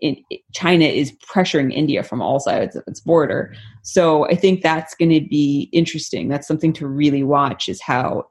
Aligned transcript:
In, 0.00 0.16
China 0.52 0.84
is 0.84 1.12
pressuring 1.12 1.72
India 1.72 2.02
from 2.02 2.22
all 2.22 2.40
sides 2.40 2.76
of 2.76 2.84
its 2.86 3.00
border. 3.00 3.54
So 3.82 4.26
I 4.26 4.34
think 4.34 4.62
that's 4.62 4.94
going 4.94 5.10
to 5.10 5.20
be 5.20 5.68
interesting. 5.72 6.28
That's 6.28 6.46
something 6.46 6.72
to 6.74 6.86
really 6.86 7.22
watch 7.22 7.68
is 7.68 7.80
how 7.80 8.28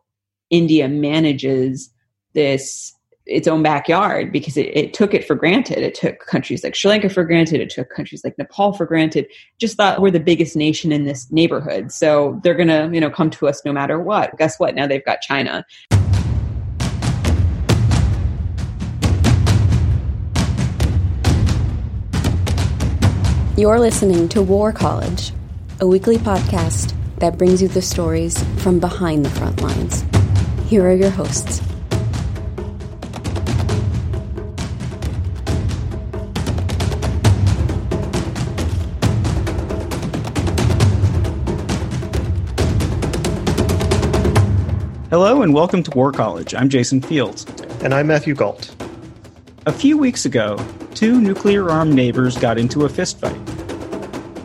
India 0.50 0.88
manages 0.88 1.90
this 2.34 2.94
its 3.28 3.48
own 3.48 3.62
backyard 3.62 4.32
because 4.32 4.58
it, 4.58 4.68
it, 4.76 4.94
took 4.94 5.14
it 5.14 5.26
for 5.26 5.36
granted. 5.36 5.80
It 5.80 5.96
took 5.96 6.20
countries 6.20 6.64
like 6.64 6.76
Sri 6.76 6.90
Lanka 6.90 7.10
for 7.10 7.24
granted. 7.24 7.60
It 7.60 7.70
took 7.70 7.90
countries 7.90 8.24
like 8.24 8.38
Nepal 8.38 8.74
for 8.74 8.86
granted. 8.86 9.28
Just 9.60 9.76
thought 9.76 10.02
we're 10.02 10.12
the 10.12 10.20
biggest 10.20 10.56
nation 10.56 10.92
in 10.92 11.04
this 11.04 11.30
neighborhood, 11.32 11.92
so 11.92 12.40
they're 12.44 12.56
gonna 12.56 12.90
you 12.92 13.02
know 13.02 13.10
come 13.10 13.30
to 13.32 13.48
us 13.48 13.62
no 13.66 13.74
matter 13.74 14.00
what. 14.00 14.38
Guess 14.38 14.60
what? 14.60 14.76
Now 14.76 14.88
they've 14.88 15.04
got 15.04 15.22
China. 15.22 15.66
You're 23.60 23.80
listening 23.80 24.30
to 24.30 24.44
War 24.44 24.72
College, 24.72 25.34
a 25.80 25.88
weekly 25.88 26.18
podcast 26.18 26.94
that 27.18 27.40
brings 27.40 27.60
you 27.60 27.68
the 27.68 27.82
stories 27.82 28.38
from 28.62 28.80
behind 28.80 29.26
the 29.26 29.32
front 29.32 29.60
lines. 29.64 30.06
Here 30.70 30.86
are 30.86 30.94
your 30.94 31.10
hosts. 31.10 31.58
Hello 45.10 45.42
and 45.42 45.52
welcome 45.52 45.82
to 45.82 45.90
War 45.96 46.12
College. 46.12 46.54
I'm 46.54 46.70
Jason 46.70 47.02
Fields. 47.02 47.48
And 47.82 47.92
I'm 47.92 48.06
Matthew 48.06 48.36
Gault. 48.36 48.76
A 49.66 49.74
few 49.74 49.98
weeks 49.98 50.26
ago, 50.26 50.64
two 50.98 51.22
nuclear 51.22 51.70
armed 51.70 51.94
neighbors 51.94 52.36
got 52.40 52.58
into 52.58 52.84
a 52.84 52.90
fistfight. 52.90 53.38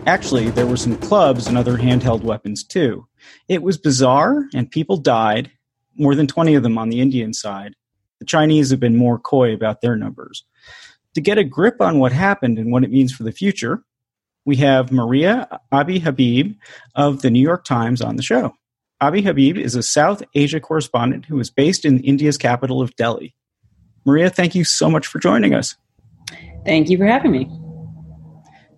Actually, 0.06 0.50
there 0.50 0.67
were 0.67 0.77
some 0.77 0.98
clubs 0.98 1.47
and 1.47 1.56
other 1.56 1.78
handheld 1.78 2.20
weapons 2.20 2.62
too. 2.62 3.06
It 3.48 3.62
was 3.62 3.78
bizarre, 3.78 4.45
and 4.53 4.70
people 4.70 4.98
died, 4.98 5.50
more 5.97 6.14
than 6.14 6.27
20 6.27 6.55
of 6.55 6.62
them 6.62 6.77
on 6.77 6.91
the 6.91 7.00
Indian 7.00 7.33
side. 7.33 7.73
The 8.19 8.27
Chinese 8.27 8.69
have 8.70 8.80
been 8.80 8.98
more 8.98 9.19
coy 9.19 9.55
about 9.55 9.80
their 9.80 9.97
numbers. 9.97 10.45
To 11.14 11.23
get 11.23 11.39
a 11.39 11.45
grip 11.45 11.80
on 11.80 11.98
what 11.98 12.12
happened 12.12 12.58
and 12.58 12.70
what 12.70 12.85
it 12.85 12.91
means 12.91 13.14
for 13.14 13.23
the 13.23 13.33
future, 13.33 13.83
we 14.45 14.57
have 14.57 14.92
Maria 14.92 15.58
Abi 15.73 16.01
Habib 16.01 16.52
of 16.95 17.23
the 17.23 17.30
New 17.30 17.41
York 17.41 17.64
Times 17.64 18.02
on 18.02 18.17
the 18.17 18.23
show. 18.23 18.52
Abi 19.01 19.23
Habib 19.23 19.57
is 19.57 19.74
a 19.74 19.83
South 19.83 20.23
Asia 20.35 20.61
correspondent 20.61 21.24
who 21.24 21.41
is 21.41 21.48
based 21.48 21.86
in 21.86 22.05
India's 22.05 22.36
capital 22.36 22.83
of 22.83 22.95
Delhi. 22.96 23.35
Maria, 24.05 24.29
thank 24.29 24.55
you 24.55 24.64
so 24.64 24.91
much 24.91 25.07
for 25.07 25.18
joining 25.18 25.55
us. 25.55 25.77
Thank 26.64 26.89
you 26.89 26.98
for 26.98 27.06
having 27.06 27.33
me. 27.33 27.50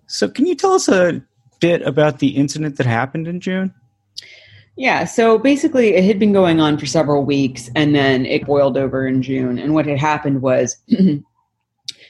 So, 0.07 0.29
can 0.29 0.45
you 0.45 0.55
tell 0.55 0.73
us 0.73 0.87
a 0.87 1.21
bit 1.59 1.81
about 1.81 2.19
the 2.19 2.29
incident 2.29 2.77
that 2.77 2.85
happened 2.85 3.27
in 3.27 3.39
June? 3.39 3.73
Yeah, 4.77 5.05
so 5.05 5.37
basically, 5.37 5.95
it 5.95 6.03
had 6.03 6.19
been 6.19 6.33
going 6.33 6.59
on 6.59 6.77
for 6.77 6.85
several 6.85 7.23
weeks 7.23 7.69
and 7.75 7.95
then 7.95 8.25
it 8.25 8.45
boiled 8.45 8.77
over 8.77 9.07
in 9.07 9.21
June. 9.21 9.57
And 9.57 9.73
what 9.73 9.85
had 9.85 9.97
happened 9.97 10.41
was 10.41 10.77
the 10.87 11.23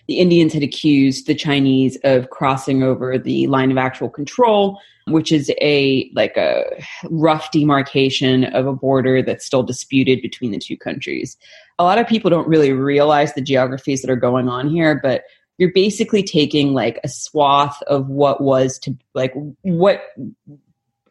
Indians 0.09 0.52
had 0.52 0.63
accused 0.63 1.28
the 1.28 1.36
Chinese 1.36 1.97
of 2.03 2.31
crossing 2.31 2.81
over 2.81 3.19
the 3.19 3.46
line 3.47 3.72
of 3.72 3.78
actual 3.78 4.09
control 4.09 4.80
which 5.07 5.31
is 5.31 5.52
a 5.62 6.09
like 6.16 6.36
a 6.36 6.63
rough 7.09 7.52
demarcation 7.52 8.46
of 8.46 8.66
a 8.66 8.74
border 8.74 9.22
that's 9.22 9.46
still 9.46 9.63
disputed 9.63 10.22
between 10.22 10.52
the 10.52 10.57
two 10.57 10.78
countries. 10.78 11.38
A 11.78 11.84
lot 11.84 12.00
of 12.00 12.07
people 12.07 12.30
don't 12.30 12.47
really 12.47 12.72
realize 12.72 13.34
the 13.34 13.42
geographies 13.42 14.02
that 14.02 14.09
are 14.09 14.16
going 14.16 14.50
on 14.50 14.69
here, 14.69 15.00
but 15.02 15.24
you're 15.58 15.72
basically 15.74 16.24
taking 16.24 16.74
like 16.74 17.00
a 17.04 17.10
swath 17.10 17.82
of 17.84 18.08
what 18.08 18.42
was 18.42 18.78
to 18.80 18.96
like 19.14 19.34
what 19.62 20.02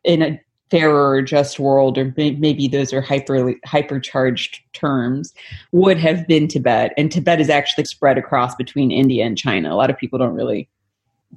in 0.04 0.22
a 0.22 0.40
fairer 0.70 1.10
or 1.10 1.22
just 1.22 1.58
world 1.58 1.98
or 1.98 2.12
maybe 2.16 2.68
those 2.68 2.92
are 2.92 3.00
hyper 3.00 3.54
hypercharged 3.66 4.58
terms 4.72 5.32
would 5.72 5.98
have 5.98 6.26
been 6.26 6.48
tibet. 6.48 6.92
And 6.96 7.12
tibet 7.12 7.40
is 7.40 7.50
actually 7.50 7.84
spread 7.84 8.18
across 8.18 8.54
between 8.54 8.90
india 8.90 9.24
and 9.24 9.36
china. 9.36 9.72
A 9.72 9.76
lot 9.76 9.90
of 9.90 9.96
people 9.96 10.18
don't 10.18 10.34
really 10.34 10.68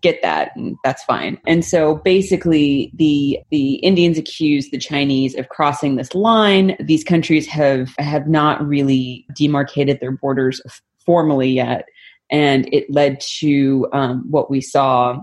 get 0.02 0.22
that 0.22 0.56
and 0.56 0.78
that's 0.84 1.04
fine. 1.04 1.40
And 1.46 1.66
so 1.66 1.96
basically 1.96 2.92
the 2.94 3.40
the 3.52 3.76
indians 3.76 4.18
accused 4.18 4.72
the 4.72 4.80
chinese 4.80 5.36
of 5.36 5.50
crossing 5.50 5.98
this 5.98 6.16
line. 6.16 6.76
These 6.80 7.04
countries 7.04 7.46
have 7.48 7.94
have 8.00 8.28
not 8.28 8.66
really 8.66 9.26
demarcated 9.36 10.00
their 10.00 10.12
borders 10.12 10.62
formally 11.06 11.50
yet 11.50 11.86
and 12.30 12.72
it 12.74 12.90
led 12.90 13.20
to 13.20 13.88
um, 13.94 14.24
what 14.30 14.50
we 14.50 14.62
saw 14.62 15.20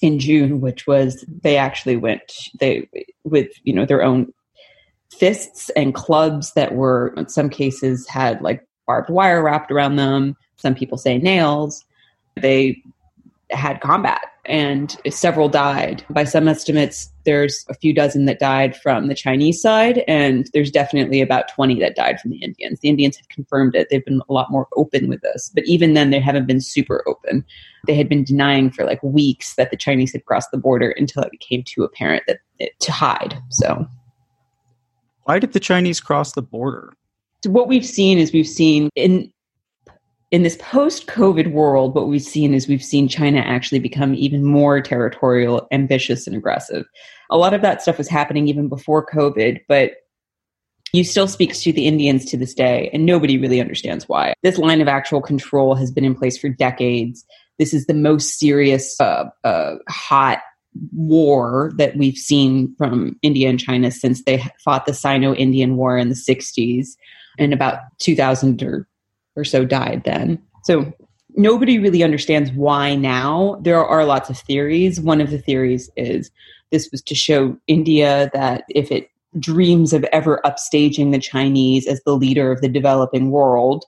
in 0.00 0.18
june 0.18 0.60
which 0.60 0.86
was 0.86 1.24
they 1.42 1.56
actually 1.56 1.96
went 1.96 2.32
they 2.58 2.88
with 3.24 3.50
you 3.62 3.72
know 3.72 3.86
their 3.86 4.02
own 4.02 4.32
fists 5.10 5.70
and 5.70 5.94
clubs 5.94 6.52
that 6.54 6.74
were 6.74 7.14
in 7.16 7.28
some 7.28 7.48
cases 7.48 8.08
had 8.08 8.40
like 8.42 8.66
barbed 8.86 9.10
wire 9.10 9.42
wrapped 9.42 9.70
around 9.70 9.96
them 9.96 10.36
some 10.62 10.74
people 10.76 10.96
say 10.96 11.18
nails. 11.18 11.84
They 12.36 12.82
had 13.50 13.80
combat 13.80 14.22
and 14.44 14.96
several 15.08 15.48
died. 15.48 16.04
By 16.10 16.24
some 16.24 16.48
estimates, 16.48 17.10
there's 17.24 17.64
a 17.68 17.74
few 17.74 17.94
dozen 17.94 18.24
that 18.24 18.40
died 18.40 18.76
from 18.76 19.06
the 19.06 19.14
Chinese 19.14 19.60
side, 19.60 20.02
and 20.08 20.48
there's 20.52 20.70
definitely 20.70 21.20
about 21.20 21.48
20 21.48 21.78
that 21.80 21.94
died 21.94 22.20
from 22.20 22.32
the 22.32 22.42
Indians. 22.42 22.80
The 22.80 22.88
Indians 22.88 23.16
have 23.16 23.28
confirmed 23.28 23.76
it. 23.76 23.88
They've 23.88 24.04
been 24.04 24.22
a 24.28 24.32
lot 24.32 24.50
more 24.50 24.66
open 24.76 25.08
with 25.08 25.20
this, 25.20 25.50
but 25.54 25.64
even 25.64 25.94
then, 25.94 26.10
they 26.10 26.20
haven't 26.20 26.46
been 26.46 26.60
super 26.60 27.04
open. 27.06 27.44
They 27.86 27.94
had 27.94 28.08
been 28.08 28.24
denying 28.24 28.70
for 28.70 28.84
like 28.84 29.02
weeks 29.02 29.54
that 29.54 29.70
the 29.70 29.76
Chinese 29.76 30.12
had 30.12 30.24
crossed 30.24 30.50
the 30.50 30.58
border 30.58 30.90
until 30.90 31.22
it 31.22 31.30
became 31.30 31.62
too 31.62 31.84
apparent 31.84 32.24
that 32.26 32.38
it, 32.58 32.78
to 32.80 32.92
hide. 32.92 33.40
So, 33.50 33.86
why 35.24 35.38
did 35.38 35.52
the 35.52 35.60
Chinese 35.60 36.00
cross 36.00 36.32
the 36.32 36.42
border? 36.42 36.92
What 37.46 37.68
we've 37.68 37.86
seen 37.86 38.18
is 38.18 38.32
we've 38.32 38.46
seen 38.46 38.88
in 38.96 39.32
in 40.32 40.42
this 40.42 40.56
post 40.56 41.06
COVID 41.08 41.52
world, 41.52 41.94
what 41.94 42.08
we've 42.08 42.22
seen 42.22 42.54
is 42.54 42.66
we've 42.66 42.82
seen 42.82 43.06
China 43.06 43.40
actually 43.40 43.78
become 43.78 44.14
even 44.14 44.42
more 44.42 44.80
territorial, 44.80 45.68
ambitious, 45.70 46.26
and 46.26 46.34
aggressive. 46.34 46.86
A 47.30 47.36
lot 47.36 47.52
of 47.52 47.60
that 47.60 47.82
stuff 47.82 47.98
was 47.98 48.08
happening 48.08 48.48
even 48.48 48.68
before 48.68 49.06
COVID, 49.06 49.60
but 49.68 49.92
you 50.94 51.04
still 51.04 51.28
speaks 51.28 51.62
to 51.62 51.72
the 51.72 51.86
Indians 51.86 52.24
to 52.26 52.38
this 52.38 52.54
day, 52.54 52.88
and 52.94 53.04
nobody 53.04 53.36
really 53.36 53.60
understands 53.60 54.08
why. 54.08 54.32
This 54.42 54.56
line 54.56 54.80
of 54.80 54.88
actual 54.88 55.20
control 55.20 55.74
has 55.74 55.90
been 55.90 56.04
in 56.04 56.14
place 56.14 56.38
for 56.38 56.48
decades. 56.48 57.26
This 57.58 57.74
is 57.74 57.84
the 57.84 57.94
most 57.94 58.38
serious, 58.38 58.98
uh, 59.00 59.26
uh, 59.44 59.76
hot 59.88 60.40
war 60.94 61.72
that 61.76 61.96
we've 61.98 62.16
seen 62.16 62.74
from 62.76 63.18
India 63.20 63.50
and 63.50 63.60
China 63.60 63.90
since 63.90 64.24
they 64.24 64.42
fought 64.64 64.86
the 64.86 64.94
Sino 64.94 65.34
Indian 65.34 65.76
War 65.76 65.98
in 65.98 66.08
the 66.08 66.14
60s. 66.14 66.96
And 67.38 67.52
about 67.52 67.78
2000 67.98 68.62
or 68.62 68.86
or 69.36 69.44
so 69.44 69.64
died 69.64 70.02
then. 70.04 70.40
So 70.64 70.92
nobody 71.34 71.78
really 71.78 72.02
understands 72.02 72.50
why 72.52 72.94
now. 72.94 73.58
There 73.62 73.84
are 73.84 74.04
lots 74.04 74.30
of 74.30 74.38
theories. 74.38 75.00
One 75.00 75.20
of 75.20 75.30
the 75.30 75.38
theories 75.38 75.90
is 75.96 76.30
this 76.70 76.88
was 76.90 77.02
to 77.02 77.14
show 77.14 77.56
India 77.66 78.30
that 78.32 78.64
if 78.68 78.90
it 78.90 79.08
dreams 79.38 79.92
of 79.92 80.04
ever 80.04 80.40
upstaging 80.44 81.10
the 81.10 81.18
Chinese 81.18 81.86
as 81.86 82.02
the 82.04 82.14
leader 82.14 82.52
of 82.52 82.60
the 82.60 82.68
developing 82.68 83.30
world, 83.30 83.84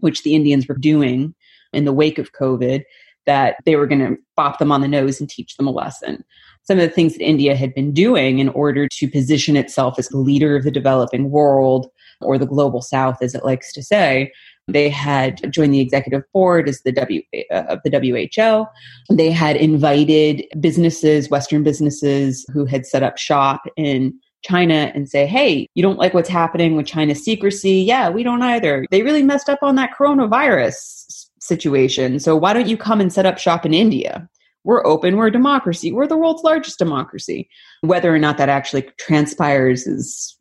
which 0.00 0.22
the 0.22 0.34
Indians 0.34 0.68
were 0.68 0.76
doing 0.76 1.34
in 1.72 1.84
the 1.84 1.92
wake 1.92 2.18
of 2.18 2.32
COVID, 2.32 2.84
that 3.24 3.56
they 3.64 3.76
were 3.76 3.86
going 3.86 4.00
to 4.00 4.16
bop 4.36 4.58
them 4.58 4.70
on 4.72 4.80
the 4.80 4.88
nose 4.88 5.20
and 5.20 5.28
teach 5.28 5.56
them 5.56 5.66
a 5.66 5.70
lesson. 5.70 6.24
some 6.68 6.78
of 6.78 6.86
the 6.86 6.94
things 6.94 7.14
that 7.14 7.24
India 7.24 7.56
had 7.56 7.72
been 7.74 7.94
doing 7.94 8.40
in 8.40 8.50
order 8.50 8.86
to 8.86 9.08
position 9.08 9.56
itself 9.56 9.98
as 9.98 10.08
the 10.08 10.18
leader 10.18 10.54
of 10.54 10.64
the 10.64 10.70
developing 10.70 11.30
world 11.30 11.86
or 12.20 12.38
the 12.38 12.46
global 12.46 12.82
south, 12.82 13.18
as 13.22 13.34
it 13.34 13.44
likes 13.44 13.72
to 13.72 13.82
say. 13.82 14.32
They 14.66 14.90
had 14.90 15.50
joined 15.50 15.72
the 15.72 15.80
executive 15.80 16.22
board 16.32 16.68
as 16.68 16.82
the 16.82 16.92
w, 16.92 17.22
uh, 17.50 17.64
of 17.68 17.80
the 17.84 17.90
WHO. 17.90 18.66
They 19.14 19.30
had 19.30 19.56
invited 19.56 20.44
businesses, 20.60 21.30
Western 21.30 21.62
businesses 21.62 22.44
who 22.52 22.66
had 22.66 22.84
set 22.84 23.02
up 23.02 23.16
shop 23.16 23.62
in 23.76 24.18
China 24.44 24.92
and 24.94 25.08
say, 25.08 25.26
hey, 25.26 25.66
you 25.74 25.82
don't 25.82 25.98
like 25.98 26.14
what's 26.14 26.28
happening 26.28 26.76
with 26.76 26.86
China's 26.86 27.24
secrecy? 27.24 27.80
Yeah, 27.80 28.10
we 28.10 28.22
don't 28.22 28.42
either. 28.42 28.86
They 28.90 29.02
really 29.02 29.22
messed 29.22 29.48
up 29.48 29.60
on 29.62 29.74
that 29.76 29.90
coronavirus 29.98 31.28
situation. 31.40 32.20
So 32.20 32.36
why 32.36 32.52
don't 32.52 32.68
you 32.68 32.76
come 32.76 33.00
and 33.00 33.12
set 33.12 33.26
up 33.26 33.38
shop 33.38 33.66
in 33.66 33.74
India? 33.74 34.28
We're 34.64 34.86
open, 34.86 35.16
we're 35.16 35.28
a 35.28 35.32
democracy, 35.32 35.92
we're 35.92 36.06
the 36.06 36.16
world's 36.16 36.42
largest 36.42 36.78
democracy. 36.78 37.48
Whether 37.80 38.14
or 38.14 38.18
not 38.18 38.36
that 38.36 38.48
actually 38.50 38.88
transpires 38.98 39.86
is 39.86 40.36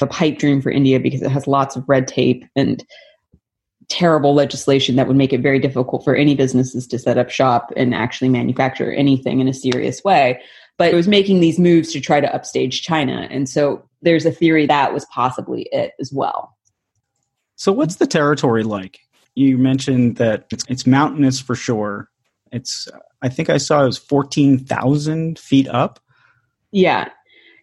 a 0.00 0.06
pipe 0.06 0.38
dream 0.38 0.60
for 0.60 0.70
India 0.70 1.00
because 1.00 1.22
it 1.22 1.30
has 1.30 1.46
lots 1.46 1.76
of 1.76 1.88
red 1.88 2.06
tape 2.06 2.44
and 2.56 2.84
terrible 3.88 4.34
legislation 4.34 4.96
that 4.96 5.06
would 5.06 5.16
make 5.16 5.32
it 5.32 5.40
very 5.40 5.58
difficult 5.58 6.02
for 6.04 6.14
any 6.14 6.34
businesses 6.34 6.86
to 6.86 6.98
set 6.98 7.18
up 7.18 7.30
shop 7.30 7.72
and 7.76 7.94
actually 7.94 8.28
manufacture 8.28 8.92
anything 8.92 9.40
in 9.40 9.48
a 9.48 9.54
serious 9.54 10.02
way. 10.02 10.40
But 10.78 10.92
it 10.92 10.96
was 10.96 11.08
making 11.08 11.40
these 11.40 11.58
moves 11.58 11.92
to 11.92 12.00
try 12.00 12.20
to 12.20 12.34
upstage 12.34 12.82
China. 12.82 13.28
And 13.30 13.48
so 13.48 13.86
there's 14.00 14.24
a 14.24 14.32
theory 14.32 14.66
that 14.66 14.94
was 14.94 15.04
possibly 15.06 15.68
it 15.72 15.92
as 16.00 16.12
well. 16.12 16.56
So, 17.56 17.70
what's 17.70 17.96
the 17.96 18.06
territory 18.06 18.64
like? 18.64 18.98
You 19.34 19.58
mentioned 19.58 20.16
that 20.16 20.46
it's, 20.50 20.64
it's 20.68 20.86
mountainous 20.86 21.38
for 21.40 21.54
sure. 21.54 22.08
It's, 22.50 22.88
I 23.22 23.28
think 23.28 23.50
I 23.50 23.58
saw 23.58 23.82
it 23.82 23.86
was 23.86 23.98
14,000 23.98 25.38
feet 25.38 25.68
up. 25.68 26.00
Yeah. 26.70 27.10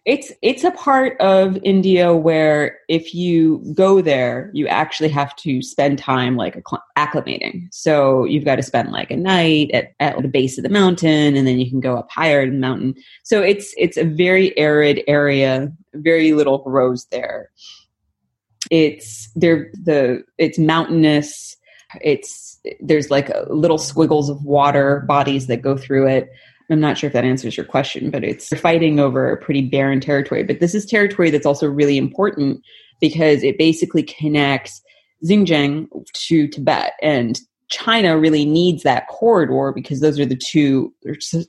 It's 0.06 0.32
it's 0.40 0.64
a 0.64 0.70
part 0.70 1.20
of 1.20 1.58
India 1.62 2.14
where 2.14 2.78
if 2.88 3.14
you 3.14 3.58
go 3.74 4.00
there, 4.00 4.50
you 4.54 4.66
actually 4.66 5.10
have 5.10 5.36
to 5.36 5.60
spend 5.60 5.98
time 5.98 6.36
like 6.36 6.56
acclimating. 6.96 7.68
So 7.70 8.24
you've 8.24 8.46
got 8.46 8.56
to 8.56 8.62
spend 8.62 8.92
like 8.92 9.10
a 9.10 9.16
night 9.16 9.70
at, 9.72 9.92
at 10.00 10.20
the 10.20 10.28
base 10.28 10.56
of 10.56 10.64
the 10.64 10.70
mountain, 10.70 11.36
and 11.36 11.46
then 11.46 11.58
you 11.58 11.68
can 11.68 11.80
go 11.80 11.96
up 11.96 12.10
higher 12.10 12.40
in 12.40 12.52
the 12.52 12.58
mountain. 12.58 12.94
So 13.24 13.42
it's 13.42 13.74
it's 13.76 13.98
a 13.98 14.04
very 14.04 14.56
arid 14.58 15.02
area, 15.06 15.70
very 15.94 16.32
little 16.32 16.58
grows 16.58 17.04
there. 17.06 17.50
It's 18.70 19.30
there 19.36 19.70
the 19.74 20.24
it's 20.38 20.58
mountainous. 20.58 21.56
It's 22.00 22.58
there's 22.80 23.10
like 23.10 23.30
little 23.48 23.78
squiggles 23.78 24.30
of 24.30 24.42
water 24.44 25.00
bodies 25.06 25.46
that 25.48 25.60
go 25.60 25.76
through 25.76 26.06
it 26.06 26.30
I'm 26.70 26.80
not 26.80 26.96
sure 26.96 27.08
if 27.08 27.14
that 27.14 27.24
answers 27.24 27.56
your 27.56 27.66
question, 27.66 28.10
but 28.10 28.22
it's 28.22 28.48
fighting 28.60 29.00
over 29.00 29.30
a 29.30 29.36
pretty 29.36 29.62
barren 29.62 30.00
territory. 30.00 30.44
But 30.44 30.60
this 30.60 30.74
is 30.74 30.86
territory 30.86 31.30
that's 31.30 31.46
also 31.46 31.66
really 31.66 31.98
important 31.98 32.62
because 33.00 33.42
it 33.42 33.58
basically 33.58 34.04
connects 34.04 34.80
Xinjiang 35.24 35.88
to 36.12 36.48
Tibet. 36.48 36.92
And 37.02 37.40
China 37.70 38.18
really 38.18 38.44
needs 38.44 38.82
that 38.82 39.06
corridor 39.08 39.72
because 39.72 40.00
those 40.00 40.18
are 40.18 40.26
the 40.26 40.36
two, 40.36 40.92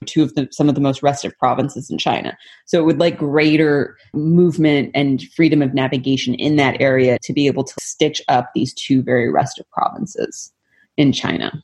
two 0.06 0.24
of 0.24 0.34
the, 0.36 0.48
some 0.52 0.70
of 0.70 0.76
the 0.76 0.82
most 0.82 1.02
restive 1.02 1.38
provinces 1.38 1.90
in 1.90 1.98
China. 1.98 2.38
So 2.66 2.80
it 2.80 2.86
would 2.86 3.00
like 3.00 3.18
greater 3.18 3.98
movement 4.14 4.92
and 4.94 5.22
freedom 5.36 5.62
of 5.62 5.74
navigation 5.74 6.36
in 6.36 6.58
that 6.58 6.80
area 6.80 7.18
to 7.24 7.34
be 7.34 7.48
able 7.48 7.64
to 7.64 7.74
stitch 7.80 8.22
up 8.28 8.52
these 8.54 8.74
two 8.74 9.02
very 9.02 9.32
restive 9.32 9.70
provinces 9.72 10.52
in 10.96 11.12
China. 11.12 11.64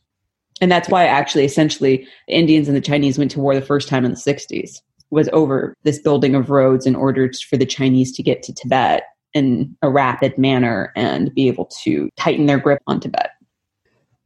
And 0.60 0.70
that's 0.70 0.88
why 0.88 1.04
actually 1.04 1.44
essentially 1.44 2.06
Indians 2.26 2.68
and 2.68 2.76
the 2.76 2.80
Chinese 2.80 3.18
went 3.18 3.30
to 3.32 3.40
war 3.40 3.54
the 3.54 3.62
first 3.62 3.88
time 3.88 4.04
in 4.04 4.10
the 4.10 4.16
60s 4.16 4.80
was 5.10 5.28
over 5.32 5.74
this 5.84 5.98
building 5.98 6.34
of 6.34 6.50
roads 6.50 6.86
in 6.86 6.94
order 6.94 7.30
for 7.48 7.56
the 7.56 7.66
Chinese 7.66 8.12
to 8.12 8.22
get 8.22 8.42
to 8.42 8.52
Tibet 8.52 9.04
in 9.34 9.74
a 9.82 9.90
rapid 9.90 10.36
manner 10.38 10.92
and 10.96 11.34
be 11.34 11.48
able 11.48 11.66
to 11.82 12.10
tighten 12.16 12.46
their 12.46 12.58
grip 12.58 12.82
on 12.86 13.00
Tibet. 13.00 13.30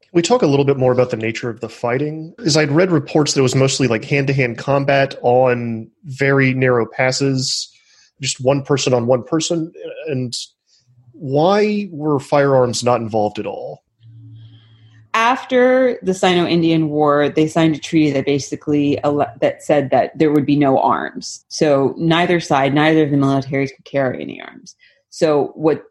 Can 0.00 0.10
we 0.12 0.22
talk 0.22 0.42
a 0.42 0.46
little 0.46 0.64
bit 0.64 0.76
more 0.76 0.92
about 0.92 1.10
the 1.10 1.16
nature 1.16 1.50
of 1.50 1.60
the 1.60 1.68
fighting? 1.68 2.34
As 2.44 2.56
I'd 2.56 2.70
read 2.70 2.90
reports 2.90 3.34
that 3.34 3.40
it 3.40 3.42
was 3.42 3.54
mostly 3.54 3.88
like 3.88 4.04
hand 4.04 4.26
to 4.26 4.32
hand 4.32 4.58
combat 4.58 5.14
on 5.22 5.90
very 6.04 6.54
narrow 6.54 6.86
passes, 6.86 7.68
just 8.20 8.40
one 8.40 8.62
person 8.62 8.92
on 8.92 9.06
one 9.06 9.22
person. 9.22 9.72
And 10.06 10.34
why 11.12 11.88
were 11.90 12.18
firearms 12.18 12.84
not 12.84 13.00
involved 13.00 13.38
at 13.38 13.46
all? 13.46 13.82
After 15.14 15.98
the 16.02 16.14
Sino-Indian 16.14 16.88
War, 16.88 17.28
they 17.28 17.46
signed 17.46 17.76
a 17.76 17.78
treaty 17.78 18.10
that 18.12 18.24
basically 18.24 19.02
ele- 19.04 19.26
that 19.40 19.62
said 19.62 19.90
that 19.90 20.16
there 20.18 20.32
would 20.32 20.46
be 20.46 20.56
no 20.56 20.78
arms. 20.78 21.44
So 21.48 21.94
neither 21.98 22.40
side, 22.40 22.74
neither 22.74 23.04
of 23.04 23.10
the 23.10 23.16
militaries 23.16 23.74
could 23.74 23.84
carry 23.84 24.22
any 24.22 24.40
arms. 24.40 24.74
So 25.10 25.52
what 25.54 25.84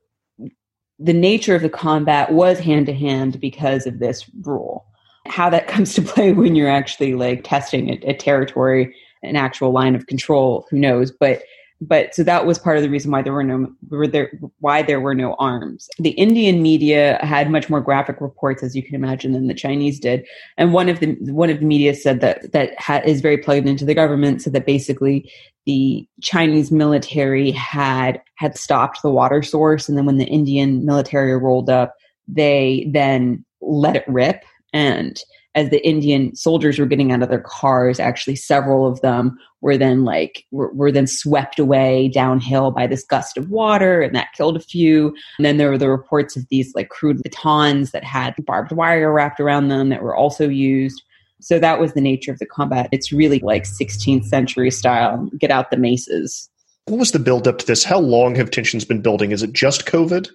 the 0.98 1.14
nature 1.14 1.56
of 1.56 1.62
the 1.62 1.70
combat 1.70 2.32
was 2.32 2.60
hand 2.60 2.86
to 2.86 2.94
hand 2.94 3.40
because 3.40 3.88
of 3.88 4.00
this 4.00 4.30
rule. 4.42 4.86
How 5.28 5.50
that 5.50 5.68
comes 5.74 5.94
to 5.96 6.02
play 6.02 6.34
when 6.34 6.56
you're 6.56 6.70
actually 6.70 7.16
like 7.16 7.44
testing 7.44 7.90
a, 7.90 8.10
a 8.10 8.14
territory, 8.14 8.96
an 9.24 9.36
actual 9.36 9.72
line 9.72 9.96
of 9.96 10.08
control, 10.08 10.68
who 10.70 10.80
knows? 10.80 11.12
But 11.12 11.44
but 11.82 12.14
so 12.14 12.24
that 12.24 12.46
was 12.46 12.60
part 12.60 12.78
of 12.78 12.84
the 12.84 12.90
reason 12.90 13.10
why 13.10 13.24
there 13.24 13.34
were 13.34 13.44
no 13.44 13.68
were 13.90 14.08
there 14.08 14.32
why 14.60 14.84
there 14.84 15.02
were 15.02 15.16
no 15.16 15.34
arms. 15.40 15.90
The 15.98 16.12
Indian 16.12 16.62
media 16.62 17.18
had 17.24 17.50
much 17.50 17.72
more 17.72 17.82
graphic 17.82 18.22
reports, 18.22 18.62
as 18.62 18.76
you 18.76 18.84
can 18.84 18.94
imagine, 18.94 19.34
than 19.34 19.48
the 19.48 19.56
Chinese 19.56 20.00
did. 20.00 20.24
And 20.58 20.74
one 20.74 20.90
of 20.90 21.00
the 21.00 21.16
one 21.32 21.50
of 21.50 21.60
the 21.60 21.66
media 21.66 21.96
said 21.96 22.22
that 22.22 22.52
that 22.52 22.80
ha- 22.80 23.02
is 23.04 23.22
very 23.22 23.40
plugged 23.40 23.68
into 23.68 23.84
the 23.84 23.96
government, 23.96 24.44
so 24.44 24.52
that 24.52 24.68
basically 24.68 25.30
the 25.66 26.08
Chinese 26.22 26.72
military 26.72 27.50
had 27.52 28.22
had 28.36 28.56
stopped 28.56 29.02
the 29.02 29.10
water 29.10 29.42
source, 29.42 29.90
and 29.90 29.98
then 29.98 30.06
when 30.06 30.18
the 30.18 30.26
Indian 30.26 30.86
military 30.86 31.36
rolled 31.36 31.70
up, 31.70 31.96
they 32.28 32.88
then 32.94 33.44
let 33.60 33.96
it 33.96 34.06
rip 34.08 34.44
and 34.74 35.22
as 35.54 35.70
the 35.70 35.86
Indian 35.86 36.34
soldiers 36.36 36.80
were 36.80 36.86
getting 36.86 37.12
out 37.12 37.22
of 37.22 37.30
their 37.30 37.42
cars, 37.42 38.00
actually 38.00 38.36
several 38.36 38.88
of 38.88 39.02
them 39.02 39.38
were 39.62 39.78
then 39.78 40.04
like 40.04 40.46
were, 40.52 40.72
were, 40.74 40.92
then 40.92 41.08
swept 41.08 41.60
away 41.60 42.10
downhill 42.10 42.72
by 42.72 42.88
this 42.88 43.04
gust 43.04 43.38
of 43.38 43.50
water, 43.50 44.02
and 44.02 44.16
that 44.16 44.34
killed 44.36 44.58
a 44.58 44.62
few. 44.62 45.16
And 45.38 45.46
then 45.46 45.58
there 45.58 45.70
were 45.70 45.78
the 45.78 45.90
reports 45.90 46.36
of 46.36 46.48
these 46.50 46.74
like 46.76 46.90
crude 46.90 47.22
batons 47.24 47.92
that 47.92 48.04
had 48.04 48.36
barbed 48.46 48.72
wire 48.72 49.14
wrapped 49.14 49.40
around 49.40 49.70
them 49.70 49.90
that 49.90 50.02
were 50.02 50.16
also 50.16 50.50
used. 50.50 51.02
So 51.40 51.58
that 51.60 51.80
was 51.80 51.94
the 51.94 52.02
nature 52.02 52.32
of 52.32 52.40
the 52.40 52.46
combat. 52.46 52.90
It's 52.92 53.12
really 53.12 53.40
like 53.40 53.64
16th 53.64 54.26
century 54.26 54.70
style. 54.70 55.30
Get 55.40 55.50
out 55.50 55.72
the 55.72 55.78
maces. 55.78 56.50
What 56.86 57.00
was 57.00 57.12
the 57.12 57.20
build 57.20 57.48
up 57.48 57.58
to 57.60 57.66
this? 57.66 57.84
How 57.84 58.00
long 58.00 58.36
have 58.36 58.52
tensions 58.52 58.86
been 58.86 59.02
building? 59.02 59.32
Is 59.32 59.44
it 59.44 59.54
just 59.54 59.86
COVID 59.86 60.30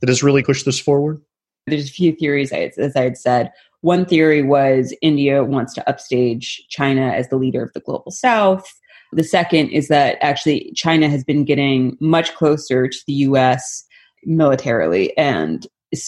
that 0.00 0.08
has 0.08 0.22
really 0.22 0.42
pushed 0.42 0.64
this 0.64 0.80
forward? 0.80 1.20
There's 1.66 1.88
a 1.88 1.92
few 1.92 2.12
theories, 2.12 2.52
as 2.52 2.96
I 2.96 3.02
had 3.02 3.16
said. 3.16 3.52
One 3.82 4.06
theory 4.06 4.42
was 4.42 4.94
India 5.02 5.44
wants 5.44 5.74
to 5.74 5.88
upstage 5.88 6.64
China 6.68 7.08
as 7.08 7.28
the 7.28 7.36
leader 7.36 7.62
of 7.62 7.72
the 7.72 7.80
global 7.80 8.10
south. 8.10 8.64
The 9.12 9.24
second 9.24 9.68
is 9.68 9.88
that 9.88 10.16
actually 10.20 10.72
China 10.74 11.08
has 11.08 11.22
been 11.22 11.44
getting 11.44 11.96
much 12.00 12.34
closer 12.34 12.88
to 12.88 12.98
the 13.06 13.12
US 13.12 13.84
militarily 14.24 15.16
and 15.18 15.66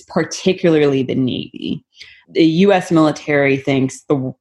particularly 0.09 1.03
the 1.03 1.15
Navy. 1.15 1.85
The 2.31 2.45
US 2.45 2.91
military 2.91 3.57
thinks 3.57 4.03
the 4.05 4.33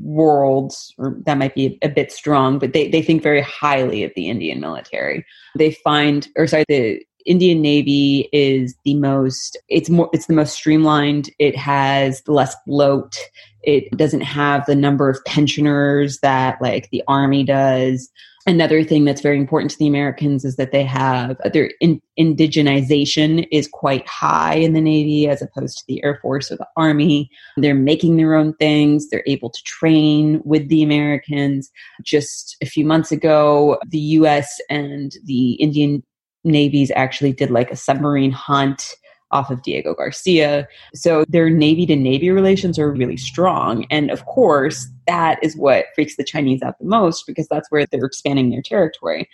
world, 0.00 0.72
or 0.98 1.16
that 1.26 1.36
might 1.36 1.54
be 1.54 1.78
a 1.82 1.88
bit 1.88 2.10
strong, 2.10 2.58
but 2.58 2.72
they, 2.72 2.88
they 2.88 3.02
think 3.02 3.22
very 3.22 3.42
highly 3.42 4.04
of 4.04 4.12
the 4.16 4.28
Indian 4.28 4.60
military. 4.60 5.24
They 5.58 5.72
find, 5.72 6.28
or 6.36 6.46
sorry, 6.46 6.64
the 6.68 7.04
Indian 7.26 7.60
Navy 7.60 8.28
is 8.32 8.74
the 8.84 8.94
most 8.94 9.58
it's 9.68 9.90
more 9.90 10.08
it's 10.12 10.26
the 10.26 10.34
most 10.34 10.54
streamlined. 10.54 11.30
It 11.38 11.56
has 11.56 12.22
less 12.26 12.56
bloat. 12.66 13.16
It 13.62 13.96
doesn't 13.96 14.22
have 14.22 14.66
the 14.66 14.74
number 14.74 15.08
of 15.08 15.24
pensioners 15.24 16.18
that 16.22 16.60
like 16.60 16.90
the 16.90 17.02
army 17.06 17.44
does. 17.44 18.10
Another 18.44 18.82
thing 18.82 19.04
that's 19.04 19.20
very 19.20 19.38
important 19.38 19.70
to 19.70 19.78
the 19.78 19.86
Americans 19.86 20.44
is 20.44 20.56
that 20.56 20.72
they 20.72 20.82
have 20.82 21.36
their 21.52 21.70
in, 21.80 22.02
indigenization 22.18 23.46
is 23.52 23.68
quite 23.72 24.06
high 24.08 24.54
in 24.54 24.72
the 24.72 24.80
Navy 24.80 25.28
as 25.28 25.42
opposed 25.42 25.78
to 25.78 25.84
the 25.86 26.02
Air 26.02 26.18
Force 26.20 26.50
or 26.50 26.56
the 26.56 26.66
Army. 26.76 27.30
They're 27.56 27.76
making 27.76 28.16
their 28.16 28.34
own 28.34 28.54
things. 28.54 29.08
They're 29.08 29.22
able 29.28 29.50
to 29.50 29.62
train 29.62 30.42
with 30.44 30.68
the 30.68 30.82
Americans. 30.82 31.70
Just 32.02 32.56
a 32.60 32.66
few 32.66 32.84
months 32.84 33.12
ago, 33.12 33.78
the 33.86 33.98
U.S. 33.98 34.60
and 34.68 35.12
the 35.24 35.52
Indian 35.52 36.02
navies 36.44 36.90
actually 36.94 37.32
did 37.32 37.50
like 37.50 37.70
a 37.70 37.76
submarine 37.76 38.32
hunt 38.32 38.94
off 39.32 39.50
of 39.50 39.62
Diego 39.62 39.94
Garcia. 39.94 40.68
So 40.94 41.24
their 41.28 41.48
Navy 41.50 41.86
to 41.86 41.96
Navy 41.96 42.30
relations 42.30 42.78
are 42.78 42.92
really 42.92 43.16
strong. 43.16 43.86
And 43.90 44.10
of 44.10 44.26
course, 44.26 44.86
that 45.06 45.38
is 45.42 45.56
what 45.56 45.86
freaks 45.94 46.16
the 46.16 46.24
Chinese 46.24 46.62
out 46.62 46.78
the 46.78 46.84
most 46.84 47.26
because 47.26 47.48
that's 47.48 47.70
where 47.70 47.86
they're 47.86 48.04
expanding 48.04 48.50
their 48.50 48.62
territory. 48.62 49.28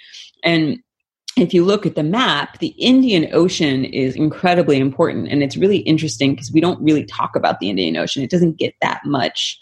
And 0.45 0.79
if 1.37 1.55
you 1.55 1.65
look 1.65 1.87
at 1.87 1.95
the 1.95 2.03
map, 2.03 2.59
the 2.59 2.69
Indian 2.79 3.29
Ocean 3.33 3.85
is 3.85 4.17
incredibly 4.17 4.79
important. 4.79 5.29
And 5.29 5.43
it's 5.43 5.57
really 5.57 5.79
interesting 5.79 6.33
because 6.33 6.53
we 6.53 6.61
don't 6.61 6.83
really 6.83 7.05
talk 7.05 7.37
about 7.37 7.61
the 7.61 7.71
Indian 7.71 7.97
Ocean. 7.97 8.23
It 8.23 8.31
doesn't 8.31 8.59
get 8.59 8.75
that 8.81 9.03
much 9.05 9.59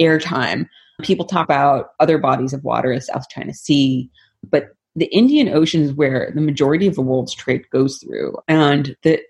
airtime. 0.00 0.68
People 1.02 1.24
talk 1.24 1.44
about 1.44 1.90
other 2.00 2.18
bodies 2.18 2.52
of 2.52 2.64
water, 2.64 2.98
South 3.00 3.28
China 3.28 3.54
Sea, 3.54 4.10
but 4.50 4.70
the 4.96 5.06
Indian 5.06 5.48
Ocean 5.48 5.82
is 5.82 5.92
where 5.92 6.32
the 6.34 6.40
majority 6.40 6.86
of 6.86 6.94
the 6.94 7.02
world's 7.02 7.34
trade 7.34 7.68
goes 7.70 7.98
through, 7.98 8.36
and 8.48 8.96
the 9.02 9.20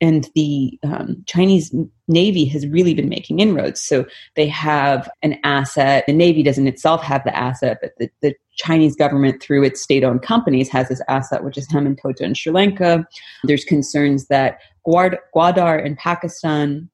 and 0.00 0.28
the 0.34 0.78
um, 0.82 1.22
Chinese 1.26 1.74
Navy 2.08 2.44
has 2.46 2.66
really 2.66 2.94
been 2.94 3.08
making 3.08 3.38
inroads. 3.38 3.80
So 3.80 4.04
they 4.34 4.46
have 4.48 5.08
an 5.22 5.38
asset. 5.44 6.04
The 6.06 6.12
Navy 6.12 6.42
doesn't 6.42 6.66
itself 6.66 7.02
have 7.02 7.22
the 7.24 7.34
asset, 7.34 7.78
but 7.80 7.92
the, 7.98 8.10
the 8.20 8.34
Chinese 8.56 8.96
government, 8.96 9.40
through 9.40 9.64
its 9.64 9.80
state-owned 9.80 10.22
companies, 10.22 10.68
has 10.68 10.88
this 10.88 11.00
asset, 11.08 11.44
which 11.44 11.56
is 11.56 11.68
Hambantota 11.68 12.20
in 12.22 12.34
Sri 12.34 12.52
Lanka. 12.52 13.06
There's 13.44 13.64
concerns 13.64 14.26
that 14.26 14.58
Gwadar 14.86 15.82
in 15.82 15.96
Pakistan 15.96 16.90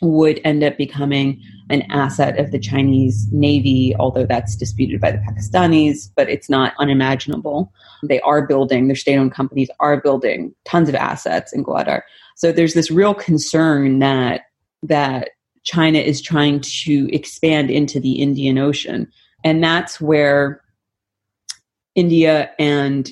would 0.00 0.40
end 0.44 0.64
up 0.64 0.76
becoming 0.78 1.42
an 1.68 1.82
asset 1.90 2.38
of 2.38 2.50
the 2.50 2.58
Chinese 2.58 3.28
Navy, 3.30 3.94
although 3.98 4.26
that's 4.26 4.56
disputed 4.56 5.00
by 5.00 5.10
the 5.10 5.18
Pakistanis, 5.18 6.10
but 6.16 6.28
it's 6.28 6.48
not 6.48 6.72
unimaginable. 6.78 7.72
They 8.02 8.20
are 8.20 8.46
building, 8.46 8.86
their 8.86 8.96
state 8.96 9.16
owned 9.16 9.32
companies 9.32 9.70
are 9.78 10.00
building 10.00 10.54
tons 10.64 10.88
of 10.88 10.94
assets 10.94 11.52
in 11.52 11.64
Gwadar. 11.64 12.02
So 12.36 12.50
there's 12.50 12.74
this 12.74 12.90
real 12.90 13.14
concern 13.14 13.98
that 13.98 14.42
that 14.82 15.30
China 15.62 15.98
is 15.98 16.22
trying 16.22 16.60
to 16.60 17.14
expand 17.14 17.70
into 17.70 18.00
the 18.00 18.12
Indian 18.12 18.56
Ocean. 18.56 19.06
And 19.44 19.62
that's 19.62 20.00
where 20.00 20.62
India 21.94 22.50
and 22.58 23.10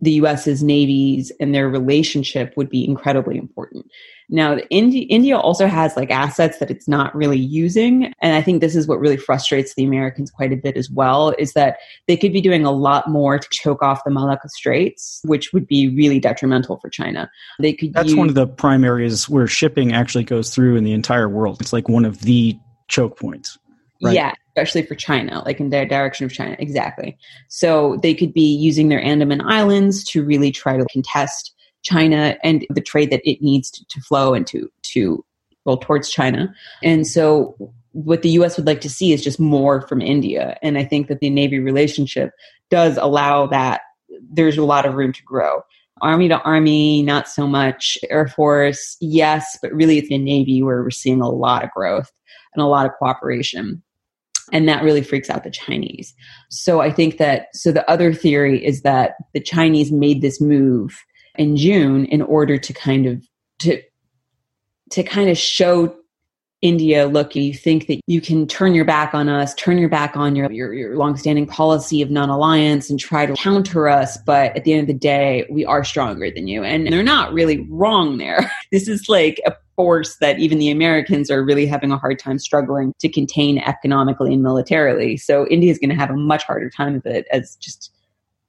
the 0.00 0.12
US's 0.12 0.62
navies 0.62 1.30
and 1.40 1.54
their 1.54 1.68
relationship 1.68 2.54
would 2.56 2.70
be 2.70 2.84
incredibly 2.84 3.36
important. 3.36 3.86
Now, 4.32 4.58
India, 4.70 5.06
India 5.10 5.36
also 5.36 5.66
has 5.66 5.96
like 5.96 6.10
assets 6.10 6.58
that 6.58 6.70
it's 6.70 6.86
not 6.86 7.14
really 7.16 7.38
using. 7.38 8.12
And 8.22 8.34
I 8.34 8.42
think 8.42 8.60
this 8.60 8.76
is 8.76 8.86
what 8.86 9.00
really 9.00 9.16
frustrates 9.16 9.74
the 9.74 9.84
Americans 9.84 10.30
quite 10.30 10.52
a 10.52 10.56
bit 10.56 10.76
as 10.76 10.88
well 10.88 11.34
is 11.36 11.52
that 11.54 11.78
they 12.06 12.16
could 12.16 12.32
be 12.32 12.40
doing 12.40 12.64
a 12.64 12.70
lot 12.70 13.08
more 13.08 13.40
to 13.40 13.48
choke 13.50 13.82
off 13.82 14.04
the 14.04 14.10
Malacca 14.10 14.48
Straits, 14.50 15.20
which 15.24 15.52
would 15.52 15.66
be 15.66 15.88
really 15.88 16.20
detrimental 16.20 16.78
for 16.78 16.88
China. 16.88 17.28
They 17.58 17.72
could 17.72 17.92
That's 17.92 18.10
use, 18.10 18.16
one 18.16 18.28
of 18.28 18.36
the 18.36 18.46
prime 18.46 18.84
areas 18.84 19.28
where 19.28 19.48
shipping 19.48 19.92
actually 19.92 20.24
goes 20.24 20.54
through 20.54 20.76
in 20.76 20.84
the 20.84 20.92
entire 20.92 21.28
world. 21.28 21.60
It's 21.60 21.72
like 21.72 21.88
one 21.88 22.04
of 22.04 22.20
the 22.20 22.56
choke 22.86 23.18
points. 23.18 23.58
Right? 24.00 24.14
Yeah, 24.14 24.32
especially 24.60 24.86
for 24.86 24.94
China, 24.94 25.42
like 25.44 25.60
in 25.60 25.70
the 25.70 25.84
direction 25.86 26.26
of 26.26 26.32
China. 26.32 26.56
Exactly. 26.58 27.16
So 27.48 27.98
they 28.02 28.14
could 28.14 28.32
be 28.32 28.54
using 28.54 28.88
their 28.88 29.02
Andaman 29.02 29.40
Islands 29.42 30.04
to 30.04 30.24
really 30.24 30.50
try 30.50 30.76
to 30.76 30.86
contest 30.92 31.54
China 31.82 32.36
and 32.42 32.66
the 32.70 32.80
trade 32.80 33.10
that 33.10 33.22
it 33.24 33.40
needs 33.42 33.70
to, 33.70 33.84
to 33.86 34.00
flow 34.00 34.34
into 34.34 34.70
to 34.82 35.24
well 35.64 35.78
towards 35.78 36.10
China. 36.10 36.54
And 36.82 37.06
so 37.06 37.72
what 37.92 38.22
the 38.22 38.30
US 38.30 38.56
would 38.56 38.66
like 38.66 38.80
to 38.82 38.90
see 38.90 39.12
is 39.12 39.22
just 39.22 39.40
more 39.40 39.86
from 39.88 40.00
India. 40.00 40.56
And 40.62 40.78
I 40.78 40.84
think 40.84 41.08
that 41.08 41.20
the 41.20 41.30
Navy 41.30 41.58
relationship 41.58 42.32
does 42.70 42.96
allow 42.96 43.46
that 43.48 43.80
there's 44.30 44.58
a 44.58 44.64
lot 44.64 44.86
of 44.86 44.94
room 44.94 45.12
to 45.12 45.22
grow. 45.22 45.62
Army 46.02 46.28
to 46.28 46.40
Army, 46.42 47.02
not 47.02 47.28
so 47.28 47.46
much. 47.46 47.98
Air 48.08 48.28
Force, 48.28 48.96
yes, 49.00 49.58
but 49.60 49.72
really 49.72 49.98
it's 49.98 50.08
the 50.08 50.18
Navy 50.18 50.62
where 50.62 50.82
we're 50.82 50.90
seeing 50.90 51.20
a 51.20 51.28
lot 51.28 51.64
of 51.64 51.70
growth 51.72 52.10
and 52.54 52.62
a 52.62 52.66
lot 52.66 52.86
of 52.86 52.92
cooperation. 52.98 53.82
And 54.52 54.68
that 54.68 54.82
really 54.82 55.02
freaks 55.02 55.30
out 55.30 55.44
the 55.44 55.50
Chinese. 55.50 56.14
So 56.50 56.80
I 56.80 56.90
think 56.90 57.18
that, 57.18 57.48
so 57.54 57.72
the 57.72 57.88
other 57.90 58.12
theory 58.12 58.64
is 58.64 58.82
that 58.82 59.14
the 59.32 59.40
Chinese 59.40 59.92
made 59.92 60.22
this 60.22 60.40
move 60.40 61.02
in 61.36 61.56
June 61.56 62.04
in 62.06 62.22
order 62.22 62.58
to 62.58 62.72
kind 62.72 63.06
of 63.06 63.24
to 63.60 63.80
to 64.90 65.02
kind 65.04 65.30
of 65.30 65.38
show 65.38 65.94
India, 66.62 67.06
look, 67.06 67.34
you 67.34 67.54
think 67.54 67.86
that 67.86 68.00
you 68.06 68.20
can 68.20 68.46
turn 68.46 68.74
your 68.74 68.84
back 68.84 69.14
on 69.14 69.28
us, 69.30 69.54
turn 69.54 69.78
your 69.78 69.88
back 69.88 70.14
on 70.14 70.36
your, 70.36 70.52
your, 70.52 70.74
your 70.74 70.96
longstanding 70.96 71.46
policy 71.46 72.02
of 72.02 72.10
non-alliance 72.10 72.90
and 72.90 73.00
try 73.00 73.24
to 73.24 73.32
counter 73.34 73.88
us. 73.88 74.18
But 74.18 74.54
at 74.56 74.64
the 74.64 74.74
end 74.74 74.82
of 74.82 74.86
the 74.88 74.94
day, 74.94 75.46
we 75.50 75.64
are 75.64 75.84
stronger 75.84 76.30
than 76.30 76.48
you. 76.48 76.62
And 76.62 76.86
they're 76.86 77.02
not 77.02 77.32
really 77.32 77.66
wrong 77.70 78.18
there. 78.18 78.50
This 78.70 78.86
is 78.86 79.08
like 79.08 79.40
a 79.46 79.52
force 79.80 80.16
that 80.16 80.38
even 80.38 80.58
the 80.58 80.70
Americans 80.70 81.30
are 81.30 81.42
really 81.42 81.64
having 81.64 81.90
a 81.90 81.96
hard 81.96 82.18
time 82.18 82.38
struggling 82.38 82.92
to 82.98 83.08
contain 83.08 83.56
economically 83.60 84.34
and 84.34 84.42
militarily. 84.42 85.16
So 85.16 85.46
India 85.46 85.72
is 85.72 85.78
going 85.78 85.88
to 85.88 85.94
have 85.94 86.10
a 86.10 86.16
much 86.16 86.44
harder 86.44 86.68
time 86.68 86.96
of 86.96 87.06
it 87.06 87.26
as 87.32 87.56
just 87.56 87.90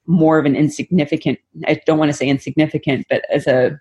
more 0.07 0.37
of 0.37 0.45
an 0.45 0.55
insignificant 0.55 1.39
i 1.67 1.79
don't 1.85 1.97
want 1.97 2.09
to 2.09 2.17
say 2.17 2.27
insignificant 2.27 3.05
but 3.09 3.23
as 3.31 3.47
a 3.47 3.79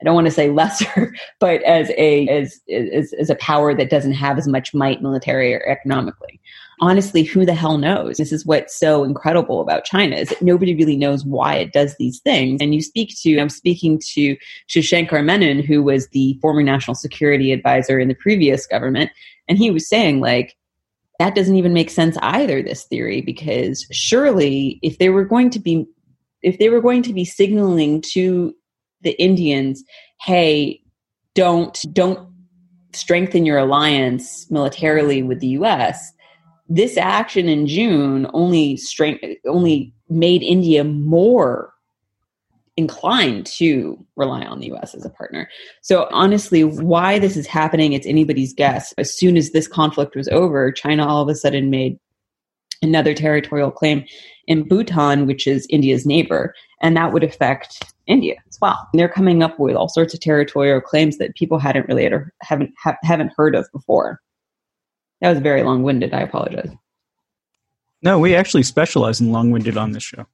i 0.00 0.04
don't 0.04 0.14
want 0.14 0.26
to 0.26 0.30
say 0.30 0.48
lesser 0.50 1.14
but 1.40 1.62
as 1.64 1.90
a 1.96 2.26
as, 2.28 2.60
as 2.72 3.12
as 3.14 3.28
a 3.28 3.34
power 3.34 3.74
that 3.74 3.90
doesn't 3.90 4.12
have 4.12 4.38
as 4.38 4.48
much 4.48 4.72
might 4.72 5.02
military 5.02 5.52
or 5.52 5.68
economically 5.68 6.40
honestly 6.80 7.22
who 7.22 7.44
the 7.44 7.54
hell 7.54 7.78
knows? 7.78 8.16
This 8.16 8.32
is 8.32 8.46
what's 8.46 8.78
so 8.78 9.04
incredible 9.04 9.60
about 9.60 9.84
china 9.84 10.16
is 10.16 10.28
that 10.28 10.42
nobody 10.42 10.74
really 10.74 10.96
knows 10.96 11.24
why 11.24 11.54
it 11.54 11.72
does 11.72 11.96
these 11.96 12.20
things. 12.20 12.60
And 12.60 12.74
you 12.74 12.82
speak 12.82 13.14
to 13.22 13.38
i'm 13.38 13.48
speaking 13.48 14.00
to 14.14 14.36
Shivshankar 14.68 15.24
Menon 15.24 15.62
who 15.62 15.82
was 15.82 16.08
the 16.08 16.38
former 16.40 16.62
national 16.62 16.94
security 16.94 17.52
advisor 17.52 17.98
in 17.98 18.08
the 18.08 18.14
previous 18.14 18.66
government 18.66 19.10
and 19.48 19.58
he 19.58 19.70
was 19.70 19.88
saying 19.88 20.20
like 20.20 20.56
that 21.18 21.34
doesn't 21.34 21.56
even 21.56 21.72
make 21.72 21.90
sense 21.90 22.16
either 22.22 22.62
this 22.62 22.84
theory 22.84 23.20
because 23.20 23.86
surely 23.90 24.78
if 24.82 24.98
they 24.98 25.08
were 25.08 25.24
going 25.24 25.50
to 25.50 25.58
be 25.58 25.86
if 26.42 26.58
they 26.58 26.68
were 26.68 26.80
going 26.80 27.02
to 27.02 27.12
be 27.12 27.24
signaling 27.24 28.00
to 28.00 28.54
the 29.02 29.20
indians 29.20 29.82
hey 30.20 30.80
don't 31.34 31.84
don't 31.92 32.28
strengthen 32.92 33.44
your 33.44 33.58
alliance 33.58 34.50
militarily 34.50 35.22
with 35.22 35.40
the 35.40 35.48
us 35.48 36.12
this 36.68 36.96
action 36.96 37.48
in 37.48 37.66
june 37.66 38.26
only 38.32 38.76
strength 38.76 39.24
only 39.46 39.92
made 40.08 40.42
india 40.42 40.84
more 40.84 41.72
inclined 42.78 43.44
to 43.44 43.98
rely 44.14 44.44
on 44.44 44.60
the 44.60 44.72
US 44.72 44.94
as 44.94 45.04
a 45.04 45.10
partner. 45.10 45.50
So 45.82 46.06
honestly, 46.12 46.62
why 46.62 47.18
this 47.18 47.36
is 47.36 47.44
happening, 47.44 47.92
it's 47.92 48.06
anybody's 48.06 48.54
guess. 48.54 48.94
As 48.96 49.12
soon 49.12 49.36
as 49.36 49.50
this 49.50 49.66
conflict 49.66 50.14
was 50.14 50.28
over, 50.28 50.70
China 50.70 51.04
all 51.04 51.20
of 51.20 51.28
a 51.28 51.34
sudden 51.34 51.70
made 51.70 51.98
another 52.80 53.14
territorial 53.14 53.72
claim 53.72 54.04
in 54.46 54.62
Bhutan, 54.62 55.26
which 55.26 55.48
is 55.48 55.66
India's 55.68 56.06
neighbor, 56.06 56.54
and 56.80 56.96
that 56.96 57.12
would 57.12 57.24
affect 57.24 57.82
India 58.06 58.36
as 58.48 58.58
well. 58.60 58.88
And 58.92 59.00
they're 59.00 59.08
coming 59.08 59.42
up 59.42 59.58
with 59.58 59.74
all 59.74 59.88
sorts 59.88 60.14
of 60.14 60.20
territorial 60.20 60.80
claims 60.80 61.18
that 61.18 61.34
people 61.34 61.58
hadn't 61.58 61.88
really 61.88 62.08
haven't 62.42 62.72
ha- 62.78 62.96
haven't 63.02 63.32
heard 63.36 63.56
of 63.56 63.66
before. 63.72 64.20
That 65.20 65.30
was 65.30 65.40
very 65.40 65.62
long-winded. 65.62 66.14
I 66.14 66.20
apologize. 66.20 66.70
No, 68.02 68.18
we 68.18 68.34
actually 68.34 68.62
specialize 68.62 69.20
in 69.20 69.32
long-winded 69.32 69.76
on 69.76 69.92
this 69.92 70.02
show. 70.02 70.26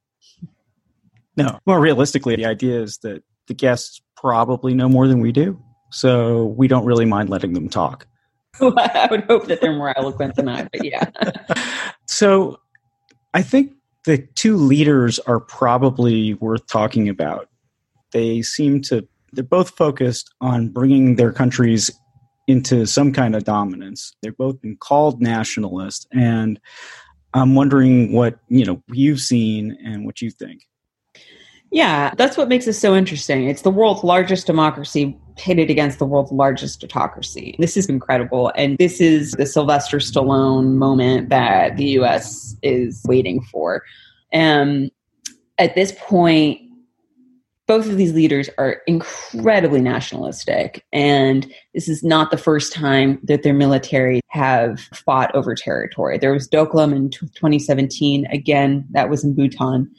No, 1.37 1.59
more 1.65 1.79
realistically, 1.79 2.35
the 2.35 2.45
idea 2.45 2.81
is 2.81 2.99
that 2.99 3.23
the 3.47 3.53
guests 3.53 4.01
probably 4.15 4.73
know 4.73 4.87
more 4.87 5.07
than 5.07 5.19
we 5.19 5.31
do, 5.31 5.61
so 5.91 6.45
we 6.57 6.67
don't 6.67 6.85
really 6.85 7.05
mind 7.05 7.29
letting 7.29 7.53
them 7.53 7.67
talk. 7.67 8.07
I 8.61 9.07
would 9.11 9.23
hope 9.25 9.47
that 9.47 9.59
they're 9.61 9.75
more 9.75 9.97
eloquent 9.97 10.35
than 10.35 10.47
I, 10.47 10.63
but 10.71 10.83
yeah. 10.83 11.09
so 12.07 12.59
I 13.33 13.41
think 13.41 13.73
the 14.05 14.19
two 14.35 14.55
leaders 14.55 15.19
are 15.19 15.39
probably 15.39 16.35
worth 16.35 16.65
talking 16.67 17.09
about. 17.09 17.49
They 18.11 18.41
seem 18.41 18.81
to, 18.83 19.05
they're 19.33 19.43
both 19.43 19.71
focused 19.71 20.33
on 20.39 20.69
bringing 20.69 21.15
their 21.15 21.33
countries 21.33 21.91
into 22.47 22.85
some 22.85 23.11
kind 23.11 23.35
of 23.35 23.43
dominance. 23.43 24.15
They've 24.21 24.37
both 24.37 24.61
been 24.61 24.77
called 24.77 25.21
nationalist, 25.21 26.07
and 26.11 26.59
I'm 27.33 27.55
wondering 27.55 28.13
what 28.13 28.39
you 28.47 28.65
know 28.65 28.81
you've 28.91 29.21
seen 29.21 29.77
and 29.83 30.05
what 30.05 30.21
you 30.21 30.31
think. 30.31 30.67
Yeah, 31.71 32.13
that's 32.15 32.37
what 32.37 32.47
makes 32.47 32.67
it 32.67 32.73
so 32.73 32.95
interesting. 32.95 33.49
It's 33.49 33.63
the 33.63 33.71
world's 33.71 34.03
largest 34.03 34.47
democracy 34.47 35.17
pitted 35.35 35.69
against 35.69 35.99
the 35.99 36.05
world's 36.05 36.31
largest 36.31 36.83
autocracy. 36.83 37.55
This 37.59 37.75
is 37.75 37.87
incredible. 37.87 38.51
And 38.55 38.77
this 38.77 39.01
is 39.01 39.31
the 39.31 39.45
Sylvester 39.45 39.97
Stallone 39.97 40.75
moment 40.75 41.29
that 41.29 41.75
the 41.75 41.85
US 41.99 42.55
is 42.61 43.01
waiting 43.05 43.41
for. 43.41 43.83
And 44.31 44.89
at 45.57 45.75
this 45.75 45.93
point, 45.97 46.61
both 47.67 47.87
of 47.89 47.97
these 47.97 48.13
leaders 48.13 48.49
are 48.57 48.81
incredibly 48.85 49.81
nationalistic. 49.81 50.85
And 50.93 51.51
this 51.73 51.89
is 51.89 52.03
not 52.03 52.29
the 52.29 52.37
first 52.37 52.71
time 52.71 53.19
that 53.23 53.43
their 53.43 53.53
military 53.53 54.21
have 54.29 54.81
fought 54.93 55.33
over 55.33 55.55
territory. 55.55 56.17
There 56.17 56.33
was 56.33 56.47
Doklam 56.47 56.95
in 56.95 57.09
2017. 57.09 58.27
Again, 58.27 58.85
that 58.91 59.09
was 59.09 59.23
in 59.23 59.33
Bhutan 59.33 59.89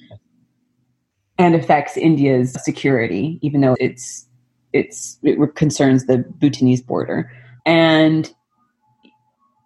and 1.38 1.54
affects 1.54 1.96
India's 1.96 2.56
security, 2.64 3.38
even 3.42 3.61
though 3.61 3.76
it's 3.80 4.26
it's 4.73 5.18
it 5.23 5.54
concerns 5.56 6.06
the 6.06 6.18
Bhutanese 6.18 6.82
border. 6.82 7.32
And 7.64 8.32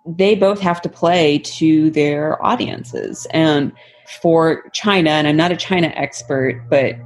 they 0.06 0.34
both 0.34 0.60
have 0.60 0.80
to 0.82 0.88
play 0.88 1.38
to 1.38 1.90
their 1.90 2.42
audiences. 2.44 3.26
And 3.32 3.72
for 4.22 4.68
China, 4.72 5.10
and 5.10 5.28
I'm 5.28 5.36
not 5.36 5.52
a 5.52 5.56
China 5.56 5.92
expert, 5.94 6.62
but 6.70 6.96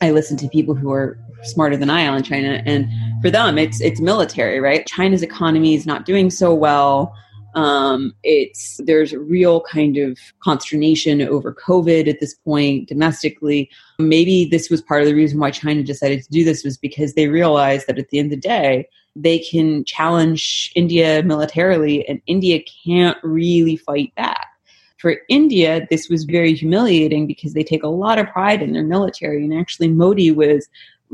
I 0.00 0.10
listen 0.10 0.36
to 0.38 0.48
people 0.48 0.74
who 0.74 0.92
are 0.92 1.18
smarter 1.42 1.76
than 1.76 1.90
I 1.90 2.06
on 2.06 2.22
China, 2.22 2.62
and 2.66 2.88
for 3.22 3.30
them, 3.30 3.58
it's 3.58 3.80
it's 3.80 4.00
military, 4.00 4.60
right? 4.60 4.86
China's 4.86 5.22
economy 5.22 5.74
is 5.74 5.86
not 5.86 6.04
doing 6.04 6.30
so 6.30 6.54
well. 6.54 7.14
Um, 7.54 8.12
it's 8.22 8.78
there's 8.84 9.14
a 9.14 9.18
real 9.18 9.62
kind 9.62 9.96
of 9.96 10.18
consternation 10.40 11.22
over 11.22 11.54
COVID 11.54 12.06
at 12.06 12.20
this 12.20 12.34
point 12.34 12.88
domestically. 12.88 13.70
Maybe 13.98 14.44
this 14.44 14.68
was 14.68 14.82
part 14.82 15.00
of 15.00 15.08
the 15.08 15.14
reason 15.14 15.38
why 15.38 15.50
China 15.50 15.82
decided 15.82 16.22
to 16.22 16.30
do 16.30 16.44
this 16.44 16.64
was 16.64 16.76
because 16.76 17.14
they 17.14 17.28
realized 17.28 17.86
that 17.86 17.98
at 17.98 18.10
the 18.10 18.18
end 18.18 18.26
of 18.26 18.42
the 18.42 18.48
day, 18.48 18.88
they 19.16 19.38
can 19.38 19.84
challenge 19.84 20.70
India 20.74 21.22
militarily, 21.22 22.06
and 22.06 22.20
India 22.26 22.60
can't 22.84 23.16
really 23.22 23.76
fight 23.76 24.14
back. 24.14 24.48
For 24.98 25.16
India, 25.28 25.86
this 25.90 26.08
was 26.08 26.24
very 26.24 26.54
humiliating 26.54 27.26
because 27.26 27.52
they 27.52 27.64
take 27.64 27.82
a 27.82 27.88
lot 27.88 28.18
of 28.18 28.28
pride 28.28 28.62
in 28.62 28.72
their 28.72 28.84
military, 28.84 29.44
and 29.44 29.54
actually, 29.54 29.88
Modi 29.88 30.30
was 30.30 30.68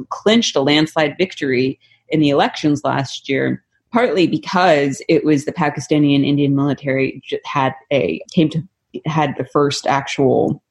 clinched 0.08 0.56
a 0.56 0.60
landslide 0.60 1.16
victory 1.18 1.78
in 2.08 2.20
the 2.20 2.30
elections 2.30 2.82
last 2.84 3.28
year 3.28 3.62
partly 3.92 4.26
because 4.26 5.02
it 5.08 5.24
was 5.24 5.44
the 5.44 5.52
Pakistani 5.52 6.14
and 6.16 6.24
Indian 6.24 6.56
military 6.56 7.22
had 7.44 7.74
a 7.92 8.20
came 8.32 8.48
to 8.50 8.62
had 9.06 9.34
the 9.36 9.44
first 9.44 9.86
actual 9.86 10.62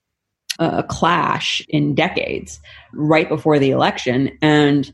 uh, 0.60 0.82
clash 0.84 1.62
in 1.70 1.96
decades 1.96 2.60
right 2.94 3.30
before 3.30 3.58
the 3.58 3.72
election. 3.72 4.38
And 4.42 4.92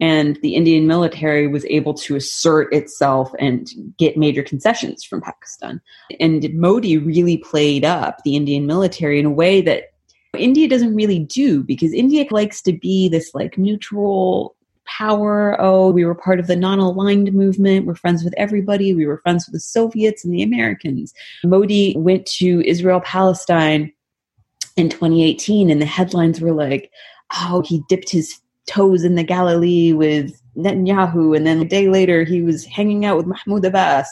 and 0.00 0.38
the 0.42 0.54
Indian 0.54 0.86
military 0.86 1.46
was 1.46 1.64
able 1.66 1.94
to 1.94 2.16
assert 2.16 2.72
itself 2.72 3.32
and 3.38 3.70
get 3.98 4.16
major 4.16 4.42
concessions 4.42 5.04
from 5.04 5.20
Pakistan. 5.20 5.80
And 6.18 6.52
Modi 6.54 6.96
really 6.96 7.38
played 7.38 7.84
up 7.84 8.22
the 8.24 8.36
Indian 8.36 8.66
military 8.66 9.20
in 9.20 9.26
a 9.26 9.30
way 9.30 9.60
that 9.62 9.84
India 10.36 10.68
doesn't 10.68 10.94
really 10.94 11.18
do 11.18 11.62
because 11.62 11.92
India 11.92 12.24
likes 12.30 12.62
to 12.62 12.72
be 12.72 13.08
this 13.08 13.34
like 13.34 13.58
neutral 13.58 14.56
power. 14.86 15.56
Oh, 15.60 15.90
we 15.90 16.04
were 16.04 16.14
part 16.14 16.40
of 16.40 16.46
the 16.46 16.56
non 16.56 16.78
aligned 16.78 17.32
movement. 17.32 17.86
We're 17.86 17.94
friends 17.94 18.24
with 18.24 18.34
everybody. 18.36 18.94
We 18.94 19.06
were 19.06 19.18
friends 19.18 19.46
with 19.46 19.54
the 19.54 19.60
Soviets 19.60 20.24
and 20.24 20.32
the 20.32 20.42
Americans. 20.42 21.12
Modi 21.44 21.94
went 21.96 22.26
to 22.26 22.62
Israel 22.66 23.00
Palestine 23.00 23.92
in 24.76 24.88
2018, 24.88 25.68
and 25.68 25.80
the 25.80 25.86
headlines 25.86 26.40
were 26.40 26.52
like, 26.52 26.90
oh, 27.34 27.62
he 27.66 27.82
dipped 27.88 28.10
his 28.10 28.40
toes 28.66 29.04
in 29.04 29.14
the 29.14 29.24
Galilee 29.24 29.92
with 29.92 30.40
Netanyahu. 30.56 31.36
And 31.36 31.46
then 31.46 31.60
a 31.60 31.64
day 31.64 31.88
later, 31.88 32.24
he 32.24 32.42
was 32.42 32.64
hanging 32.64 33.04
out 33.04 33.16
with 33.16 33.26
Mahmoud 33.26 33.64
Abbas. 33.64 34.08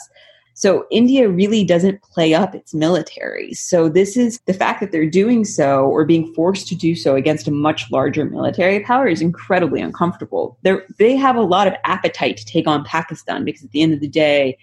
So 0.59 0.85
India 0.91 1.29
really 1.29 1.63
doesn't 1.63 2.01
play 2.01 2.33
up 2.33 2.53
its 2.53 2.73
military. 2.73 3.53
So 3.53 3.87
this 3.87 4.17
is 4.17 4.41
the 4.45 4.53
fact 4.53 4.81
that 4.81 4.91
they're 4.91 5.09
doing 5.09 5.45
so 5.45 5.85
or 5.85 6.03
being 6.03 6.33
forced 6.33 6.67
to 6.67 6.75
do 6.75 6.95
so 6.95 7.15
against 7.15 7.47
a 7.47 7.51
much 7.51 7.89
larger 7.91 8.25
military 8.25 8.81
power 8.81 9.07
is 9.07 9.21
incredibly 9.21 9.79
uncomfortable. 9.79 10.57
they 10.63 10.75
they 10.97 11.15
have 11.15 11.37
a 11.37 11.41
lot 11.41 11.67
of 11.67 11.75
appetite 11.85 12.35
to 12.37 12.45
take 12.45 12.67
on 12.67 12.83
Pakistan 12.83 13.45
because 13.45 13.63
at 13.63 13.71
the 13.71 13.81
end 13.81 13.93
of 13.93 14.01
the 14.01 14.07
day, 14.09 14.57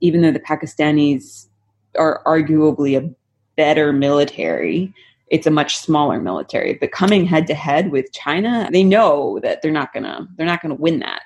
even 0.00 0.22
though 0.22 0.32
the 0.32 0.40
Pakistanis 0.40 1.46
are 1.98 2.22
arguably 2.26 2.96
a 2.96 3.14
better 3.54 3.92
military, 3.92 4.94
it's 5.28 5.46
a 5.46 5.50
much 5.50 5.76
smaller 5.76 6.20
military. 6.20 6.74
But 6.74 6.92
coming 6.92 7.24
head 7.24 7.46
to 7.48 7.54
head 7.54 7.90
with 7.90 8.12
China, 8.12 8.68
they 8.72 8.84
know 8.84 9.38
that 9.42 9.62
they're 9.62 9.70
not 9.70 9.92
gonna 9.92 10.28
they're 10.36 10.46
not 10.46 10.62
gonna 10.62 10.74
win 10.74 11.00
that. 11.00 11.22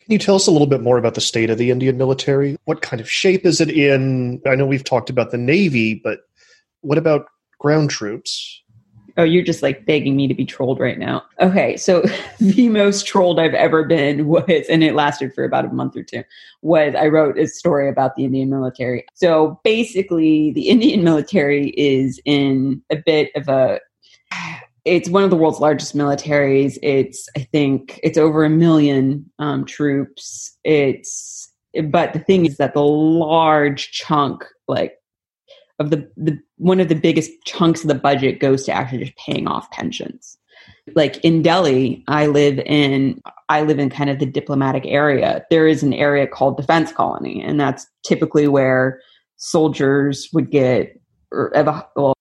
Can 0.00 0.12
you 0.12 0.18
tell 0.18 0.34
us 0.34 0.46
a 0.46 0.50
little 0.50 0.66
bit 0.66 0.80
more 0.80 0.98
about 0.98 1.14
the 1.14 1.20
state 1.20 1.50
of 1.50 1.58
the 1.58 1.70
Indian 1.70 1.96
military? 1.96 2.56
What 2.64 2.82
kind 2.82 3.00
of 3.00 3.10
shape 3.10 3.46
is 3.46 3.60
it 3.60 3.70
in? 3.70 4.40
I 4.46 4.56
know 4.56 4.66
we've 4.66 4.84
talked 4.84 5.10
about 5.10 5.30
the 5.30 5.38
Navy, 5.38 5.94
but 5.94 6.20
what 6.80 6.98
about 6.98 7.26
ground 7.58 7.90
troops? 7.90 8.62
Oh, 9.20 9.22
you're 9.22 9.44
just 9.44 9.62
like 9.62 9.84
begging 9.84 10.16
me 10.16 10.26
to 10.28 10.32
be 10.32 10.46
trolled 10.46 10.80
right 10.80 10.98
now. 10.98 11.22
Okay, 11.40 11.76
so 11.76 12.02
the 12.40 12.70
most 12.70 13.06
trolled 13.06 13.38
I've 13.38 13.52
ever 13.52 13.84
been 13.84 14.26
was, 14.28 14.64
and 14.70 14.82
it 14.82 14.94
lasted 14.94 15.34
for 15.34 15.44
about 15.44 15.66
a 15.66 15.68
month 15.68 15.94
or 15.94 16.02
two, 16.02 16.24
was 16.62 16.94
I 16.94 17.08
wrote 17.08 17.38
a 17.38 17.46
story 17.46 17.90
about 17.90 18.16
the 18.16 18.24
Indian 18.24 18.48
military. 18.48 19.04
So 19.12 19.60
basically, 19.62 20.52
the 20.52 20.70
Indian 20.70 21.04
military 21.10 21.68
is 21.76 22.18
in 22.24 22.80
a 22.88 22.96
bit 22.96 23.30
of 23.36 23.46
a 23.48 23.78
it's 24.86 25.10
one 25.10 25.22
of 25.22 25.28
the 25.28 25.36
world's 25.36 25.60
largest 25.60 25.94
militaries. 25.94 26.78
It's 26.82 27.28
I 27.36 27.40
think 27.40 28.00
it's 28.02 28.16
over 28.16 28.42
a 28.42 28.48
million 28.48 29.30
um, 29.38 29.66
troops. 29.66 30.56
It's 30.64 31.52
but 31.90 32.14
the 32.14 32.20
thing 32.20 32.46
is 32.46 32.56
that 32.56 32.72
the 32.72 32.82
large 32.82 33.90
chunk 33.90 34.46
like 34.66 34.94
of 35.80 35.90
the, 35.90 36.08
the 36.16 36.38
one 36.58 36.78
of 36.78 36.88
the 36.88 36.94
biggest 36.94 37.32
chunks 37.44 37.82
of 37.82 37.88
the 37.88 37.94
budget 37.94 38.38
goes 38.38 38.64
to 38.64 38.72
actually 38.72 39.04
just 39.04 39.16
paying 39.16 39.48
off 39.48 39.70
pensions. 39.70 40.36
Like 40.94 41.16
in 41.24 41.42
Delhi, 41.42 42.04
I 42.06 42.26
live 42.26 42.58
in 42.60 43.20
I 43.48 43.62
live 43.62 43.78
in 43.78 43.90
kind 43.90 44.10
of 44.10 44.18
the 44.18 44.26
diplomatic 44.26 44.84
area. 44.86 45.44
There 45.50 45.66
is 45.66 45.82
an 45.82 45.94
area 45.94 46.26
called 46.26 46.56
Defense 46.56 46.92
Colony, 46.92 47.42
and 47.42 47.58
that's 47.58 47.86
typically 48.04 48.46
where 48.46 49.00
soldiers 49.36 50.28
would 50.32 50.50
get 50.50 51.00
or 51.32 51.50
well, 51.96 52.14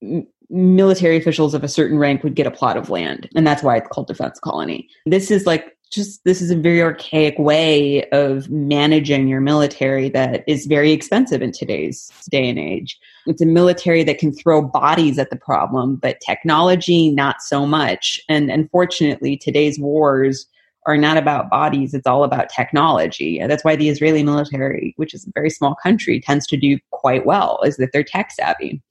military 0.49 1.17
officials 1.17 1.53
of 1.53 1.63
a 1.63 1.67
certain 1.67 1.99
rank 1.99 2.23
would 2.23 2.35
get 2.35 2.47
a 2.47 2.51
plot 2.51 2.77
of 2.77 2.89
land 2.89 3.29
and 3.35 3.45
that's 3.45 3.61
why 3.61 3.77
it's 3.77 3.87
called 3.89 4.07
defense 4.07 4.39
colony 4.39 4.87
this 5.05 5.29
is 5.29 5.45
like 5.45 5.77
just 5.89 6.23
this 6.23 6.41
is 6.41 6.51
a 6.51 6.55
very 6.55 6.81
archaic 6.81 7.37
way 7.39 8.03
of 8.11 8.49
managing 8.49 9.27
your 9.27 9.41
military 9.41 10.09
that 10.09 10.43
is 10.47 10.65
very 10.67 10.91
expensive 10.91 11.41
in 11.41 11.51
today's 11.51 12.11
day 12.29 12.47
and 12.47 12.59
age. 12.59 12.99
It's 13.25 13.41
a 13.41 13.45
military 13.45 14.03
that 14.03 14.19
can 14.19 14.31
throw 14.31 14.61
bodies 14.61 15.17
at 15.17 15.29
the 15.29 15.35
problem 15.35 15.95
but 15.95 16.21
technology 16.25 17.11
not 17.11 17.41
so 17.41 17.65
much. 17.65 18.19
And 18.29 18.51
unfortunately 18.51 19.37
today's 19.37 19.79
wars 19.79 20.45
are 20.85 20.97
not 20.97 21.17
about 21.17 21.49
bodies 21.49 21.93
it's 21.93 22.07
all 22.07 22.23
about 22.23 22.49
technology. 22.49 23.43
That's 23.45 23.63
why 23.63 23.75
the 23.75 23.89
israeli 23.89 24.23
military 24.23 24.93
which 24.97 25.13
is 25.13 25.25
a 25.25 25.31
very 25.33 25.49
small 25.49 25.75
country 25.81 26.21
tends 26.21 26.45
to 26.47 26.57
do 26.57 26.77
quite 26.91 27.25
well 27.25 27.59
is 27.65 27.77
that 27.77 27.91
they're 27.93 28.03
tech 28.03 28.31
savvy. 28.31 28.81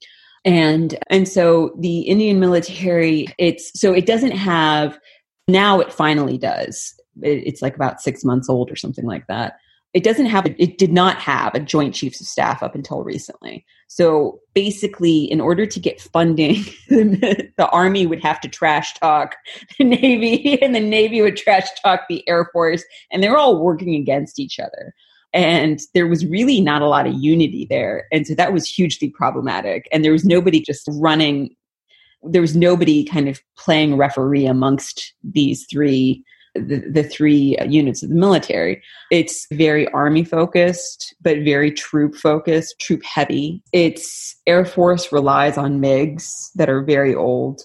And 0.43 0.97
and 1.09 1.27
so 1.27 1.75
the 1.79 2.01
indian 2.01 2.39
military 2.39 3.27
it's 3.37 3.77
so 3.79 3.93
it 3.93 4.05
doesn't 4.05 4.31
have 4.31 4.99
now 5.49 5.79
it 5.79 5.91
finally 5.91 6.37
does 6.37 6.99
it's 7.21 7.61
like 7.61 7.75
about 7.75 8.01
six 8.01 8.23
months 8.23 8.49
old 8.49 8.71
or 8.71 8.75
something 8.75 9.05
like 9.05 9.27
that 9.27 9.57
it 9.93 10.03
doesn't 10.03 10.27
have 10.27 10.45
it 10.45 10.77
did 10.77 10.91
not 10.91 11.17
have 11.17 11.53
a 11.55 11.59
joint 11.59 11.95
chiefs 11.95 12.21
of 12.21 12.27
staff 12.27 12.61
up 12.61 12.75
until 12.75 13.03
recently 13.03 13.65
so 13.87 14.39
basically 14.53 15.23
in 15.25 15.41
order 15.41 15.65
to 15.65 15.79
get 15.79 15.99
funding 15.99 16.55
the 16.89 17.69
army 17.71 18.05
would 18.05 18.21
have 18.21 18.39
to 18.39 18.47
trash 18.47 18.93
talk 18.95 19.35
the 19.77 19.83
navy 19.83 20.61
and 20.61 20.75
the 20.75 20.79
navy 20.79 21.21
would 21.21 21.37
trash 21.37 21.67
talk 21.81 22.01
the 22.07 22.27
air 22.29 22.49
force 22.53 22.83
and 23.11 23.23
they're 23.23 23.37
all 23.37 23.61
working 23.61 23.95
against 23.95 24.39
each 24.39 24.59
other 24.59 24.93
and 25.33 25.79
there 25.93 26.07
was 26.07 26.25
really 26.25 26.59
not 26.59 26.81
a 26.81 26.87
lot 26.87 27.05
of 27.05 27.13
unity 27.13 27.67
there. 27.69 28.07
And 28.11 28.25
so 28.25 28.33
that 28.35 28.53
was 28.53 28.67
hugely 28.67 29.09
problematic. 29.09 29.87
And 29.91 30.03
there 30.03 30.11
was 30.11 30.25
nobody 30.25 30.59
just 30.59 30.89
running, 30.93 31.55
there 32.23 32.41
was 32.41 32.55
nobody 32.55 33.03
kind 33.03 33.27
of 33.27 33.41
playing 33.57 33.97
referee 33.97 34.45
amongst 34.45 35.13
these 35.23 35.65
three. 35.69 36.23
The, 36.55 36.83
the 36.91 37.03
three 37.03 37.55
units 37.67 38.01
of 38.01 38.09
the 38.09 38.15
military. 38.15 38.81
It's 39.11 39.45
very 39.51 39.87
army 39.89 40.25
focused, 40.25 41.13
but 41.21 41.37
very 41.43 41.71
troop 41.71 42.15
focused, 42.15 42.79
troop 42.79 43.03
heavy. 43.05 43.61
Its 43.71 44.35
Air 44.47 44.65
Force 44.65 45.11
relies 45.11 45.59
on 45.59 45.79
MiGs 45.79 46.49
that 46.55 46.67
are 46.67 46.81
very 46.81 47.13
old. 47.13 47.61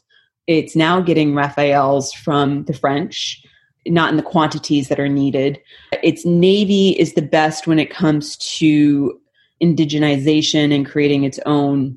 It's 0.47 0.77
now 0.77 1.01
getting 1.01 1.33
Rafales 1.33 2.15
from 2.15 2.67
the 2.67 2.75
French 2.75 3.43
not 3.87 4.11
in 4.11 4.17
the 4.17 4.23
quantities 4.23 4.89
that 4.89 5.01
are 5.01 5.09
needed. 5.09 5.61
Its 6.03 6.25
Navy 6.25 6.91
is 6.91 7.15
the 7.15 7.23
best 7.23 7.67
when 7.67 7.79
it 7.79 7.91
comes 7.91 8.37
to 8.37 9.19
indigenization 9.63 10.75
and 10.75 10.87
creating 10.87 11.25
its 11.25 11.39
own 11.47 11.97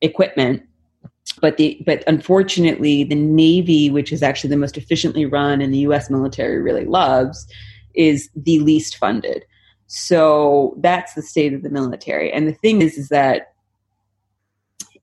equipment. 0.00 0.62
But 1.40 1.56
the 1.56 1.80
but 1.86 2.02
unfortunately, 2.06 3.04
the 3.04 3.14
Navy, 3.14 3.90
which 3.90 4.12
is 4.12 4.22
actually 4.22 4.50
the 4.50 4.56
most 4.56 4.76
efficiently 4.76 5.26
run 5.26 5.60
and 5.60 5.72
the 5.72 5.78
U.S. 5.78 6.10
military 6.10 6.60
really 6.60 6.84
loves, 6.84 7.46
is 7.94 8.28
the 8.34 8.58
least 8.60 8.96
funded. 8.96 9.44
So 9.86 10.76
that's 10.78 11.14
the 11.14 11.22
state 11.22 11.52
of 11.52 11.62
the 11.62 11.70
military. 11.70 12.32
And 12.32 12.46
the 12.46 12.54
thing 12.54 12.82
is, 12.82 12.96
is 12.96 13.08
that 13.08 13.54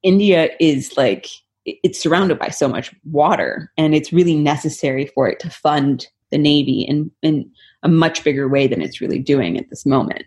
India 0.03 0.49
is 0.59 0.95
like 0.95 1.27
it's 1.65 1.99
surrounded 1.99 2.39
by 2.39 2.49
so 2.49 2.67
much 2.67 2.93
water 3.03 3.71
and 3.77 3.93
it's 3.93 4.13
really 4.13 4.35
necessary 4.35 5.07
for 5.07 5.27
it 5.27 5.39
to 5.39 5.49
fund 5.49 6.07
the 6.31 6.37
navy 6.37 6.81
in, 6.81 7.11
in 7.21 7.49
a 7.83 7.89
much 7.89 8.23
bigger 8.23 8.47
way 8.47 8.67
than 8.67 8.81
it's 8.81 9.01
really 9.01 9.19
doing 9.19 9.57
at 9.57 9.69
this 9.69 9.85
moment 9.85 10.23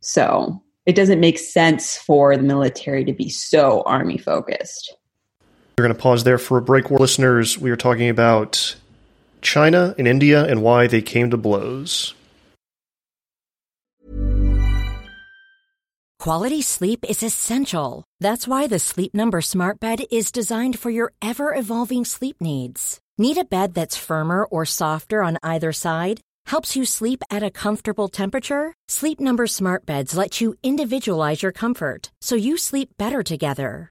so 0.00 0.62
it 0.86 0.94
doesn't 0.94 1.20
make 1.20 1.38
sense 1.38 1.96
for 1.96 2.36
the 2.36 2.42
military 2.42 3.04
to 3.04 3.12
be 3.12 3.28
so 3.28 3.82
army 3.86 4.18
focused 4.18 4.96
we're 5.76 5.84
going 5.84 5.94
to 5.94 6.00
pause 6.00 6.24
there 6.24 6.38
for 6.38 6.58
a 6.58 6.62
break 6.62 6.90
listeners 6.90 7.58
we 7.58 7.70
are 7.70 7.76
talking 7.76 8.08
about 8.08 8.76
china 9.40 9.94
and 9.98 10.06
india 10.06 10.44
and 10.44 10.62
why 10.62 10.86
they 10.86 11.02
came 11.02 11.30
to 11.30 11.36
blows 11.36 12.14
Quality 16.22 16.62
sleep 16.62 17.04
is 17.08 17.24
essential. 17.24 18.04
That's 18.20 18.46
why 18.46 18.68
the 18.68 18.78
Sleep 18.78 19.12
Number 19.12 19.40
Smart 19.40 19.80
Bed 19.80 20.04
is 20.12 20.30
designed 20.30 20.78
for 20.78 20.88
your 20.88 21.12
ever 21.20 21.52
evolving 21.52 22.04
sleep 22.04 22.36
needs. 22.40 23.00
Need 23.18 23.38
a 23.38 23.44
bed 23.44 23.74
that's 23.74 24.06
firmer 24.06 24.44
or 24.44 24.64
softer 24.64 25.24
on 25.24 25.38
either 25.42 25.72
side? 25.72 26.20
Helps 26.46 26.76
you 26.76 26.84
sleep 26.84 27.24
at 27.28 27.42
a 27.42 27.50
comfortable 27.50 28.06
temperature? 28.06 28.72
Sleep 28.86 29.18
Number 29.18 29.48
Smart 29.48 29.84
Beds 29.84 30.16
let 30.16 30.40
you 30.40 30.54
individualize 30.62 31.42
your 31.42 31.50
comfort 31.50 32.12
so 32.20 32.36
you 32.36 32.56
sleep 32.56 32.90
better 32.98 33.24
together. 33.24 33.90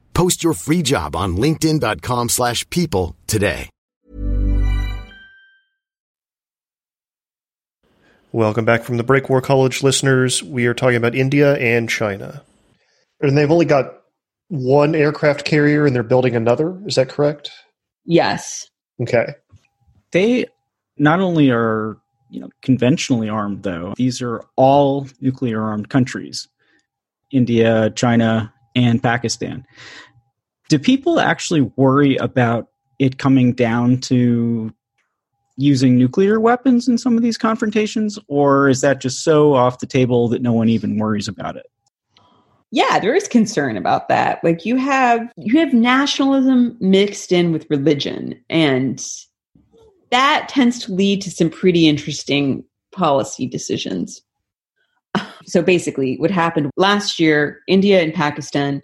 Post 0.13 0.43
your 0.43 0.53
free 0.53 0.81
job 0.81 1.15
on 1.15 1.37
linkedin.com/people 1.37 2.29
slash 2.29 2.69
people 2.69 3.15
today. 3.27 3.69
Welcome 8.33 8.63
back 8.63 8.83
from 8.83 8.95
the 8.95 9.03
break, 9.03 9.29
War 9.29 9.41
College 9.41 9.83
listeners. 9.83 10.41
We 10.41 10.65
are 10.65 10.73
talking 10.73 10.95
about 10.95 11.15
India 11.15 11.55
and 11.57 11.89
China. 11.89 12.41
And 13.19 13.37
they've 13.37 13.51
only 13.51 13.65
got 13.65 14.03
one 14.47 14.95
aircraft 14.95 15.43
carrier 15.43 15.85
and 15.85 15.93
they're 15.93 16.01
building 16.01 16.35
another. 16.35 16.81
Is 16.85 16.95
that 16.95 17.09
correct? 17.09 17.51
Yes. 18.05 18.69
Okay. 19.01 19.33
They 20.13 20.45
not 20.97 21.19
only 21.19 21.51
are 21.51 21.97
you 22.29 22.39
know 22.39 22.49
conventionally 22.61 23.27
armed 23.27 23.63
though 23.63 23.93
these 23.97 24.21
are 24.21 24.41
all 24.55 25.07
nuclear 25.19 25.61
armed 25.61 25.89
countries 25.89 26.47
india 27.31 27.89
china 27.91 28.53
and 28.75 29.01
pakistan. 29.01 29.65
Do 30.69 30.79
people 30.79 31.19
actually 31.19 31.61
worry 31.75 32.15
about 32.17 32.67
it 32.99 33.17
coming 33.17 33.53
down 33.53 33.99
to 34.01 34.71
using 35.57 35.97
nuclear 35.97 36.39
weapons 36.39 36.87
in 36.87 36.97
some 36.97 37.17
of 37.17 37.23
these 37.23 37.37
confrontations 37.37 38.17
or 38.27 38.69
is 38.69 38.81
that 38.81 39.01
just 39.01 39.23
so 39.23 39.53
off 39.53 39.79
the 39.79 39.85
table 39.85 40.27
that 40.29 40.41
no 40.41 40.53
one 40.53 40.69
even 40.69 40.97
worries 40.97 41.27
about 41.27 41.55
it? 41.55 41.65
Yeah 42.71 42.99
there 42.99 43.13
is 43.13 43.27
concern 43.27 43.75
about 43.75 44.07
that. 44.07 44.43
Like 44.43 44.65
you 44.65 44.77
have 44.77 45.31
you 45.37 45.59
have 45.59 45.73
nationalism 45.73 46.77
mixed 46.79 47.31
in 47.31 47.51
with 47.51 47.69
religion 47.69 48.41
and 48.49 49.05
that 50.11 50.49
tends 50.49 50.79
to 50.85 50.93
lead 50.93 51.21
to 51.21 51.31
some 51.31 51.49
pretty 51.49 51.87
interesting 51.87 52.63
policy 52.91 53.47
decisions 53.47 54.21
so 55.45 55.61
basically 55.61 56.15
what 56.17 56.31
happened 56.31 56.69
last 56.77 57.19
year 57.19 57.59
india 57.67 58.01
and 58.01 58.13
pakistan 58.13 58.81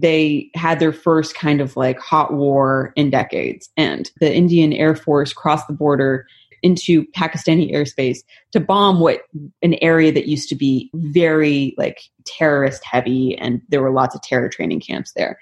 they 0.00 0.48
had 0.54 0.78
their 0.78 0.92
first 0.92 1.34
kind 1.34 1.60
of 1.60 1.76
like 1.76 1.98
hot 1.98 2.32
war 2.32 2.92
in 2.94 3.10
decades. 3.10 3.68
And 3.76 4.10
the 4.20 4.32
indian 4.32 4.72
air 4.72 4.94
force 4.94 5.32
crossed 5.32 5.66
the 5.66 5.74
border 5.74 6.26
into 6.62 7.04
pakistani 7.16 7.72
airspace 7.72 8.18
to 8.52 8.60
bomb 8.60 9.00
what 9.00 9.22
an 9.62 9.74
area 9.82 10.12
that 10.12 10.26
used 10.26 10.48
to 10.48 10.56
be 10.56 10.90
very 10.94 11.74
like 11.78 12.00
terrorist 12.24 12.84
heavy 12.84 13.36
and 13.38 13.62
there 13.68 13.82
were 13.82 13.92
lots 13.92 14.14
of 14.14 14.22
terror 14.22 14.48
training 14.48 14.80
camps 14.80 15.12
there 15.14 15.38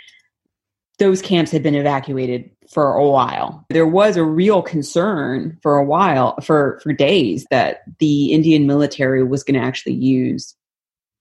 those 0.99 1.21
camps 1.21 1.51
had 1.51 1.63
been 1.63 1.75
evacuated 1.75 2.51
for 2.73 2.95
a 2.95 3.07
while. 3.07 3.65
There 3.71 3.87
was 3.87 4.17
a 4.17 4.25
real 4.25 4.63
concern 4.63 5.59
for 5.63 5.77
a 5.77 5.85
while, 5.85 6.41
for, 6.41 6.81
for 6.83 6.93
days, 6.93 7.47
that 7.51 7.83
the 7.99 8.33
Indian 8.33 8.67
military 8.67 9.23
was 9.23 9.45
going 9.45 9.61
to 9.61 9.67
actually 9.67 9.95
use 9.95 10.55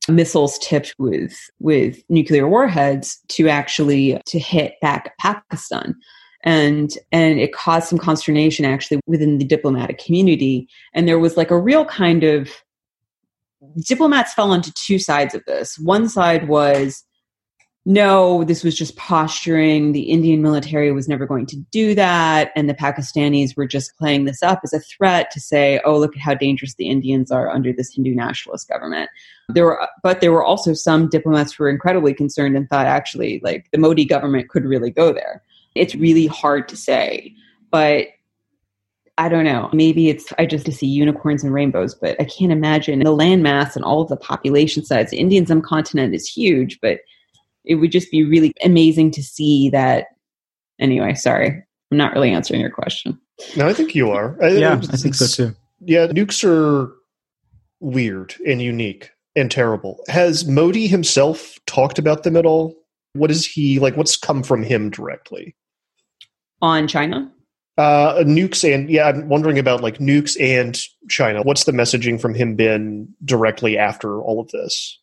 missiles 0.08 0.60
tipped 0.60 0.94
with 1.00 1.36
with 1.60 2.04
nuclear 2.10 2.48
warheads 2.48 3.20
to 3.28 3.50
actually 3.50 4.22
to 4.28 4.40
hit 4.40 4.76
back 4.82 5.18
Pakistan. 5.18 5.96
And 6.44 6.92
and 7.12 7.40
it 7.40 7.54
caused 7.54 7.88
some 7.88 7.98
consternation 7.98 8.66
actually 8.66 9.00
within 9.08 9.40
the 9.40 9.46
diplomatic 9.46 9.98
community. 9.98 10.68
And 10.94 11.08
there 11.08 11.18
was 11.18 11.38
like 11.38 11.50
a 11.50 11.60
real 11.60 11.86
kind 11.86 12.24
of 12.24 12.52
diplomats 13.88 14.34
fell 14.34 14.52
onto 14.52 14.72
two 14.76 15.00
sides 15.00 15.34
of 15.34 15.44
this. 15.46 15.80
One 15.80 16.08
side 16.08 16.48
was 16.48 17.04
no, 17.88 18.44
this 18.44 18.64
was 18.64 18.76
just 18.76 18.96
posturing. 18.96 19.92
The 19.92 20.10
Indian 20.10 20.42
military 20.42 20.92
was 20.92 21.08
never 21.08 21.28
going 21.28 21.46
to 21.46 21.58
do 21.70 21.94
that. 21.94 22.52
And 22.56 22.68
the 22.68 22.74
Pakistanis 22.74 23.56
were 23.56 23.68
just 23.68 23.96
playing 23.98 24.26
this 24.26 24.42
up 24.42 24.62
as 24.64 24.74
a 24.74 24.80
threat 24.80 25.30
to 25.32 25.40
say, 25.40 25.80
oh, 25.86 26.00
look 26.00 26.16
at 26.16 26.22
how 26.22 26.34
dangerous 26.34 26.74
the 26.74 26.90
Indians 26.90 27.30
are 27.30 27.50
under 27.50 27.72
this 27.72 27.94
Hindu 27.94 28.16
nationalist 28.16 28.68
government. 28.68 29.12
There 29.50 29.66
were, 29.66 29.88
but 30.02 30.20
there 30.20 30.32
were 30.32 30.44
also 30.44 30.74
some 30.74 31.10
diplomats 31.10 31.54
who 31.54 31.64
were 31.64 31.70
incredibly 31.70 32.16
concerned 32.16 32.58
and 32.58 32.68
thought 32.68 32.88
actually, 32.88 33.40
like, 33.44 33.70
the 33.72 33.78
Modi 33.78 34.04
government 34.04 34.50
could 34.50 34.66
really 34.66 34.90
go 34.90 35.14
there. 35.14 35.44
It's 35.76 35.94
really 35.94 36.26
hard 36.26 36.68
to 36.70 36.76
say. 36.78 37.36
But 37.70 38.08
I 39.20 39.30
don't 39.30 39.46
know. 39.46 39.70
Maybe 39.72 40.10
it's 40.10 40.34
I 40.40 40.46
just 40.46 40.66
to 40.66 40.72
see 40.72 40.88
unicorns 40.88 41.44
and 41.44 41.54
rainbows, 41.54 41.94
but 41.94 42.20
I 42.20 42.26
can't 42.26 42.52
imagine 42.52 43.00
the 43.00 43.16
landmass 43.16 43.76
and 43.76 43.86
all 43.86 44.02
of 44.02 44.10
the 44.10 44.18
population 44.18 44.84
size. 44.84 45.12
The 45.12 45.20
Indian 45.20 45.46
subcontinent 45.46 46.16
is 46.16 46.28
huge, 46.28 46.80
but 46.82 47.00
it 47.66 47.76
would 47.76 47.92
just 47.92 48.12
be 48.12 48.24
really 48.24 48.54
amazing 48.64 49.12
to 49.12 49.24
see 49.24 49.70
that. 49.70 50.08
Anyway, 50.80 51.14
sorry, 51.16 51.64
I'm 51.92 51.98
not 51.98 52.14
really 52.14 52.32
answering 52.32 52.62
your 52.62 52.70
question. 52.70 53.20
No, 53.56 53.68
I 53.68 53.74
think 53.74 53.96
you 53.96 54.12
are. 54.12 54.38
yeah, 54.42 54.80
I 54.92 54.98
think 54.98 55.16
so 55.16 55.28
too. 55.28 55.56
Yeah, 55.80 56.08
nukes 56.08 56.44
are 56.44 56.92
weird 57.80 58.36
and 58.46 58.62
unique 58.62 59.12
and 59.36 59.52
terrible. 59.52 60.00
Has 60.08 60.46
Modi 60.48 60.88
himself 60.88 61.60
talked 61.66 62.00
about 62.00 62.24
them 62.24 62.38
at 62.38 62.46
all? 62.46 62.76
What 63.14 63.32
is 63.32 63.46
he 63.46 63.80
like? 63.80 63.96
What's 63.96 64.18
come 64.18 64.44
from 64.44 64.64
him 64.64 64.90
directly 64.90 65.56
on 66.62 66.88
China? 66.88 67.32
Uh, 67.78 68.24
nukes 68.24 68.64
and 68.64 68.90
yeah, 68.90 69.08
I'm 69.08 69.28
wondering 69.28 69.60
about 69.60 69.82
like 69.82 69.98
nukes 69.98 70.40
and 70.40 70.82
China. 71.10 71.42
What's 71.42 71.66
the 71.66 71.74
messaging 71.74 72.20
from 72.20 72.34
him 72.34 72.56
been 72.56 73.14
directly 73.24 73.78
after 73.78 74.22
all 74.22 74.40
of 74.40 74.50
this? 74.50 75.00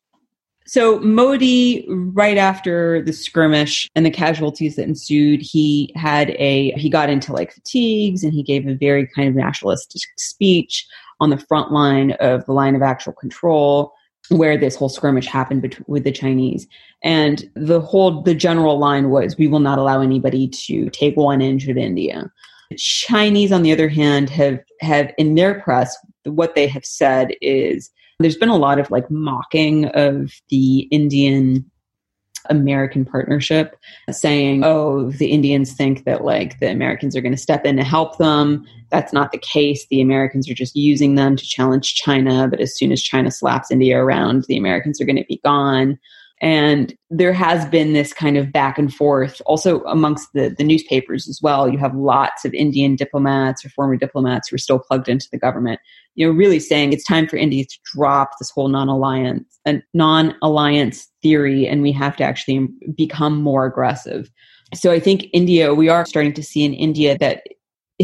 So 0.66 1.00
Modi, 1.00 1.84
right 1.88 2.38
after 2.38 3.02
the 3.02 3.12
skirmish 3.12 3.88
and 3.94 4.06
the 4.06 4.10
casualties 4.10 4.76
that 4.76 4.86
ensued, 4.86 5.42
he 5.42 5.92
had 5.96 6.30
a 6.30 6.72
he 6.72 6.88
got 6.88 7.10
into 7.10 7.32
like 7.32 7.52
fatigues 7.52 8.22
and 8.22 8.32
he 8.32 8.42
gave 8.42 8.66
a 8.66 8.74
very 8.74 9.08
kind 9.08 9.28
of 9.28 9.34
nationalistic 9.34 10.02
speech 10.18 10.86
on 11.20 11.30
the 11.30 11.38
front 11.38 11.72
line 11.72 12.12
of 12.12 12.44
the 12.46 12.52
line 12.52 12.74
of 12.74 12.82
actual 12.82 13.12
control 13.12 13.92
where 14.28 14.56
this 14.56 14.76
whole 14.76 14.88
skirmish 14.88 15.26
happened 15.26 15.62
bet- 15.62 15.88
with 15.88 16.04
the 16.04 16.12
Chinese. 16.12 16.66
And 17.02 17.50
the 17.54 17.80
whole 17.80 18.22
the 18.22 18.34
general 18.34 18.78
line 18.78 19.10
was 19.10 19.36
we 19.36 19.48
will 19.48 19.60
not 19.60 19.78
allow 19.78 20.00
anybody 20.00 20.48
to 20.48 20.88
take 20.90 21.16
one 21.16 21.40
inch 21.40 21.66
of 21.68 21.76
India. 21.76 22.30
The 22.70 22.76
Chinese, 22.76 23.52
on 23.52 23.62
the 23.62 23.72
other 23.72 23.88
hand, 23.88 24.30
have 24.30 24.60
have 24.80 25.12
in 25.18 25.34
their 25.34 25.60
press 25.60 25.96
what 26.24 26.54
they 26.54 26.68
have 26.68 26.84
said 26.84 27.34
is 27.40 27.90
there's 28.22 28.36
been 28.36 28.48
a 28.48 28.56
lot 28.56 28.78
of 28.78 28.90
like 28.90 29.10
mocking 29.10 29.86
of 29.86 30.32
the 30.48 30.80
Indian 30.90 31.70
American 32.50 33.04
partnership, 33.04 33.76
saying, 34.10 34.64
oh, 34.64 35.10
the 35.12 35.30
Indians 35.30 35.74
think 35.74 36.04
that 36.04 36.24
like 36.24 36.58
the 36.58 36.70
Americans 36.70 37.16
are 37.16 37.20
going 37.20 37.34
to 37.34 37.38
step 37.38 37.64
in 37.64 37.76
to 37.76 37.84
help 37.84 38.18
them. 38.18 38.66
That's 38.90 39.12
not 39.12 39.30
the 39.30 39.38
case. 39.38 39.86
The 39.90 40.00
Americans 40.00 40.50
are 40.50 40.54
just 40.54 40.74
using 40.74 41.14
them 41.14 41.36
to 41.36 41.44
challenge 41.44 41.94
China. 41.94 42.48
But 42.48 42.60
as 42.60 42.76
soon 42.76 42.90
as 42.90 43.00
China 43.00 43.30
slaps 43.30 43.70
India 43.70 43.96
around, 43.98 44.44
the 44.48 44.56
Americans 44.56 45.00
are 45.00 45.04
going 45.04 45.16
to 45.16 45.24
be 45.28 45.40
gone. 45.44 45.98
And 46.42 46.92
there 47.08 47.32
has 47.32 47.64
been 47.66 47.92
this 47.92 48.12
kind 48.12 48.36
of 48.36 48.50
back 48.50 48.76
and 48.76 48.92
forth 48.92 49.40
also 49.46 49.80
amongst 49.84 50.28
the, 50.34 50.48
the 50.48 50.64
newspapers 50.64 51.28
as 51.28 51.38
well. 51.40 51.68
You 51.68 51.78
have 51.78 51.94
lots 51.94 52.44
of 52.44 52.52
Indian 52.52 52.96
diplomats 52.96 53.64
or 53.64 53.68
former 53.68 53.96
diplomats 53.96 54.48
who 54.48 54.56
are 54.56 54.58
still 54.58 54.80
plugged 54.80 55.08
into 55.08 55.28
the 55.30 55.38
government, 55.38 55.80
you 56.16 56.26
know, 56.26 56.32
really 56.32 56.58
saying 56.58 56.92
it's 56.92 57.04
time 57.04 57.28
for 57.28 57.36
India 57.36 57.64
to 57.64 57.78
drop 57.94 58.32
this 58.40 58.50
whole 58.50 58.66
non-alliance 58.66 59.60
and 59.64 59.84
non-alliance 59.94 61.08
theory 61.22 61.68
and 61.68 61.80
we 61.80 61.92
have 61.92 62.16
to 62.16 62.24
actually 62.24 62.66
become 62.96 63.40
more 63.40 63.64
aggressive. 63.64 64.28
So 64.74 64.90
I 64.90 64.98
think 64.98 65.26
India, 65.32 65.74
we 65.74 65.88
are 65.88 66.04
starting 66.04 66.32
to 66.32 66.42
see 66.42 66.64
in 66.64 66.74
India 66.74 67.16
that 67.18 67.44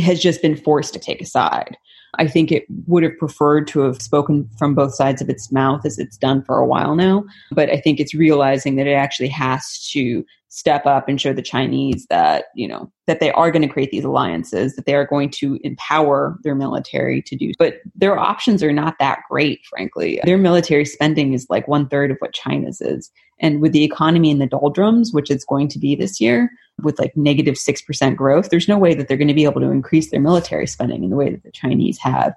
has 0.00 0.22
just 0.22 0.42
been 0.42 0.56
forced 0.56 0.92
to 0.92 1.00
take 1.00 1.20
a 1.20 1.26
side. 1.26 1.76
I 2.18 2.26
think 2.26 2.50
it 2.50 2.66
would 2.86 3.02
have 3.04 3.16
preferred 3.18 3.66
to 3.68 3.80
have 3.80 4.02
spoken 4.02 4.48
from 4.58 4.74
both 4.74 4.94
sides 4.94 5.22
of 5.22 5.28
its 5.28 5.52
mouth 5.52 5.86
as 5.86 5.98
it's 5.98 6.16
done 6.16 6.42
for 6.42 6.58
a 6.58 6.66
while 6.66 6.94
now. 6.94 7.24
But 7.52 7.70
I 7.70 7.80
think 7.80 8.00
it's 8.00 8.14
realizing 8.14 8.76
that 8.76 8.86
it 8.86 8.94
actually 8.94 9.28
has 9.28 9.88
to 9.92 10.24
step 10.48 10.86
up 10.86 11.08
and 11.08 11.20
show 11.20 11.32
the 11.32 11.42
Chinese 11.42 12.06
that, 12.08 12.46
you 12.54 12.66
know, 12.66 12.90
that 13.06 13.20
they 13.20 13.30
are 13.32 13.50
going 13.50 13.62
to 13.62 13.68
create 13.68 13.90
these 13.90 14.04
alliances, 14.04 14.74
that 14.76 14.86
they 14.86 14.94
are 14.94 15.06
going 15.06 15.30
to 15.30 15.58
empower 15.62 16.38
their 16.42 16.54
military 16.54 17.22
to 17.22 17.36
do. 17.36 17.52
But 17.58 17.80
their 17.94 18.18
options 18.18 18.62
are 18.62 18.72
not 18.72 18.96
that 18.98 19.20
great, 19.30 19.60
frankly. 19.68 20.20
Their 20.24 20.38
military 20.38 20.86
spending 20.86 21.34
is 21.34 21.46
like 21.50 21.68
one 21.68 21.88
third 21.88 22.10
of 22.10 22.16
what 22.18 22.32
China's 22.32 22.80
is. 22.80 23.10
And 23.40 23.60
with 23.60 23.72
the 23.72 23.84
economy 23.84 24.30
in 24.30 24.38
the 24.38 24.46
doldrums, 24.46 25.12
which 25.12 25.30
it's 25.30 25.44
going 25.44 25.68
to 25.68 25.78
be 25.78 25.94
this 25.94 26.20
year, 26.20 26.50
with 26.82 26.98
like 26.98 27.16
negative 27.16 27.54
6% 27.54 28.16
growth, 28.16 28.50
there's 28.50 28.68
no 28.68 28.78
way 28.78 28.94
that 28.94 29.08
they're 29.08 29.16
going 29.16 29.28
to 29.28 29.34
be 29.34 29.44
able 29.44 29.60
to 29.60 29.70
increase 29.70 30.10
their 30.10 30.20
military 30.20 30.66
spending 30.66 31.04
in 31.04 31.10
the 31.10 31.16
way 31.16 31.30
that 31.30 31.42
the 31.42 31.52
Chinese 31.52 31.98
have. 31.98 32.34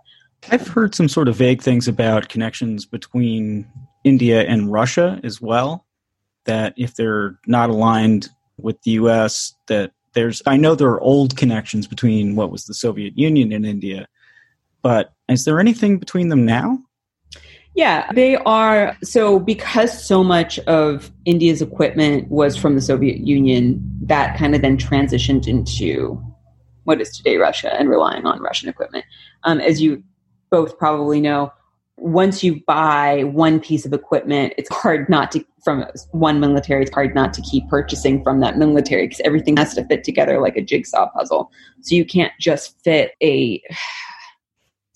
I've 0.50 0.68
heard 0.68 0.96
some 0.96 1.08
sort 1.08 1.28
of 1.28 1.36
vague 1.36 1.62
things 1.62 1.88
about 1.88 2.30
connections 2.30 2.86
between 2.86 3.68
India 4.04 4.44
and 4.44 4.72
Russia 4.72 5.20
as 5.24 5.42
well. 5.42 5.86
That 6.46 6.74
if 6.78 6.96
they're 6.96 7.38
not 7.46 7.70
aligned 7.70 8.30
with 8.58 8.82
the 8.82 8.92
US, 8.92 9.54
that 9.68 9.92
there's, 10.14 10.42
I 10.46 10.58
know 10.58 10.76
there 10.76 10.90
are 10.90 11.02
old 11.02 11.38
connections 11.38 11.88
between 11.88 12.36
what 12.36 12.52
was 12.52 12.66
the 12.66 12.74
Soviet 12.74 13.18
Union 13.18 13.52
and 13.52 13.66
India, 13.66 14.08
but 14.82 15.14
is 15.30 15.46
there 15.46 15.60
anything 15.60 16.00
between 16.00 16.30
them 16.30 16.46
now? 16.46 16.80
Yeah, 17.74 18.12
they 18.14 18.36
are. 18.36 18.98
So, 19.02 19.40
because 19.40 20.06
so 20.06 20.24
much 20.24 20.60
of 20.60 21.10
India's 21.26 21.62
equipment 21.62 22.30
was 22.30 22.58
from 22.58 22.76
the 22.76 22.82
Soviet 22.82 23.20
Union, 23.20 23.80
that 24.04 24.38
kind 24.38 24.54
of 24.56 24.62
then 24.62 24.78
transitioned 24.78 25.48
into 25.48 26.22
what 26.84 27.00
is 27.00 27.16
today 27.16 27.38
Russia 27.38 27.74
and 27.80 27.90
relying 27.90 28.26
on 28.26 28.42
Russian 28.42 28.68
equipment. 28.68 29.06
Um, 29.44 29.62
as 29.62 29.82
you 29.82 30.04
both 30.50 30.78
probably 30.78 31.22
know, 31.22 31.54
once 31.96 32.44
you 32.44 32.62
buy 32.68 33.24
one 33.26 33.60
piece 33.60 33.86
of 33.86 33.94
equipment, 33.94 34.54
it's 34.58 34.70
hard 34.70 35.08
not 35.08 35.32
to, 35.32 35.46
from 35.64 35.86
one 36.12 36.42
military, 36.42 36.82
it's 36.82 36.94
hard 36.94 37.16
not 37.16 37.34
to 37.36 37.42
keep 37.44 37.70
purchasing 37.70 38.22
from 38.22 38.42
that 38.42 38.58
military 38.58 39.06
because 39.08 39.22
everything 39.24 39.56
has 39.56 39.76
to 39.76 39.86
fit 39.86 40.04
together 40.04 40.42
like 40.42 40.58
a 40.58 40.62
jigsaw 40.62 41.10
puzzle. 41.12 41.50
So, 41.82 41.96
you 41.96 42.04
can't 42.04 42.34
just 42.38 42.78
fit 42.84 43.14
a 43.24 43.64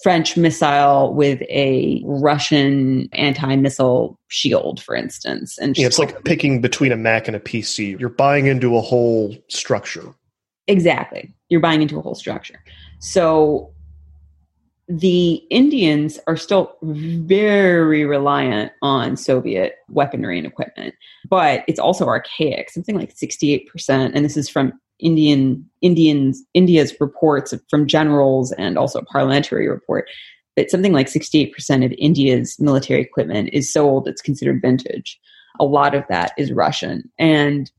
French 0.06 0.38
missile 0.38 1.16
with 1.16 1.42
a 1.50 2.00
Russian 2.06 3.10
anti-missile 3.14 4.20
shield, 4.28 4.80
for 4.80 4.94
instance. 4.94 5.58
And 5.58 5.76
yeah, 5.76 5.88
it's 5.88 5.98
like 5.98 6.24
picking 6.26 6.62
between 6.62 6.92
a 6.92 6.96
Mac 6.96 7.28
and 7.28 7.36
a 7.36 7.40
PC. 7.40 8.00
You're 8.00 8.10
buying 8.10 8.46
into 8.46 8.78
a 8.78 8.82
whole 8.82 9.36
structure. 9.48 10.14
Exactly. 10.68 11.34
You're 11.50 11.60
buying 11.60 11.82
into 11.82 11.98
a 11.98 12.04
whole 12.04 12.14
structure. 12.14 12.64
So 13.00 13.74
the 14.88 15.42
Indians 15.50 16.20
are 16.28 16.38
still 16.38 16.78
very 16.84 18.06
reliant 18.06 18.74
on 18.84 19.18
Soviet 19.18 19.78
weaponry 19.90 20.38
and 20.38 20.46
equipment, 20.46 20.94
but 21.28 21.64
it's 21.68 21.80
also 21.80 22.06
archaic, 22.06 22.70
something 22.70 22.96
like 22.96 23.16
68%. 23.16 24.12
And 24.14 24.24
this 24.24 24.38
is 24.38 24.50
from 24.50 24.80
Indian 25.00 25.68
Indians 25.82 26.44
India's 26.54 26.94
reports 27.00 27.54
from 27.70 27.88
generals 27.88 28.52
and 28.54 28.78
also 28.78 29.00
a 29.00 29.06
parliamentary 29.06 29.68
report 29.68 30.08
that 30.56 30.72
something 30.72 30.94
like 30.94 31.08
68% 31.08 31.86
of 31.86 31.94
India's 31.98 32.58
military 32.60 33.02
equipment 33.02 33.50
is 33.52 33.72
so 33.72 33.90
old 33.90 34.08
it's 34.08 34.22
considered 34.22 34.62
vintage. 34.62 35.20
A 35.60 35.66
lot 35.66 35.96
of 35.96 36.04
that 36.10 36.32
is 36.38 36.52
Russian. 36.52 37.10
And 37.20 37.72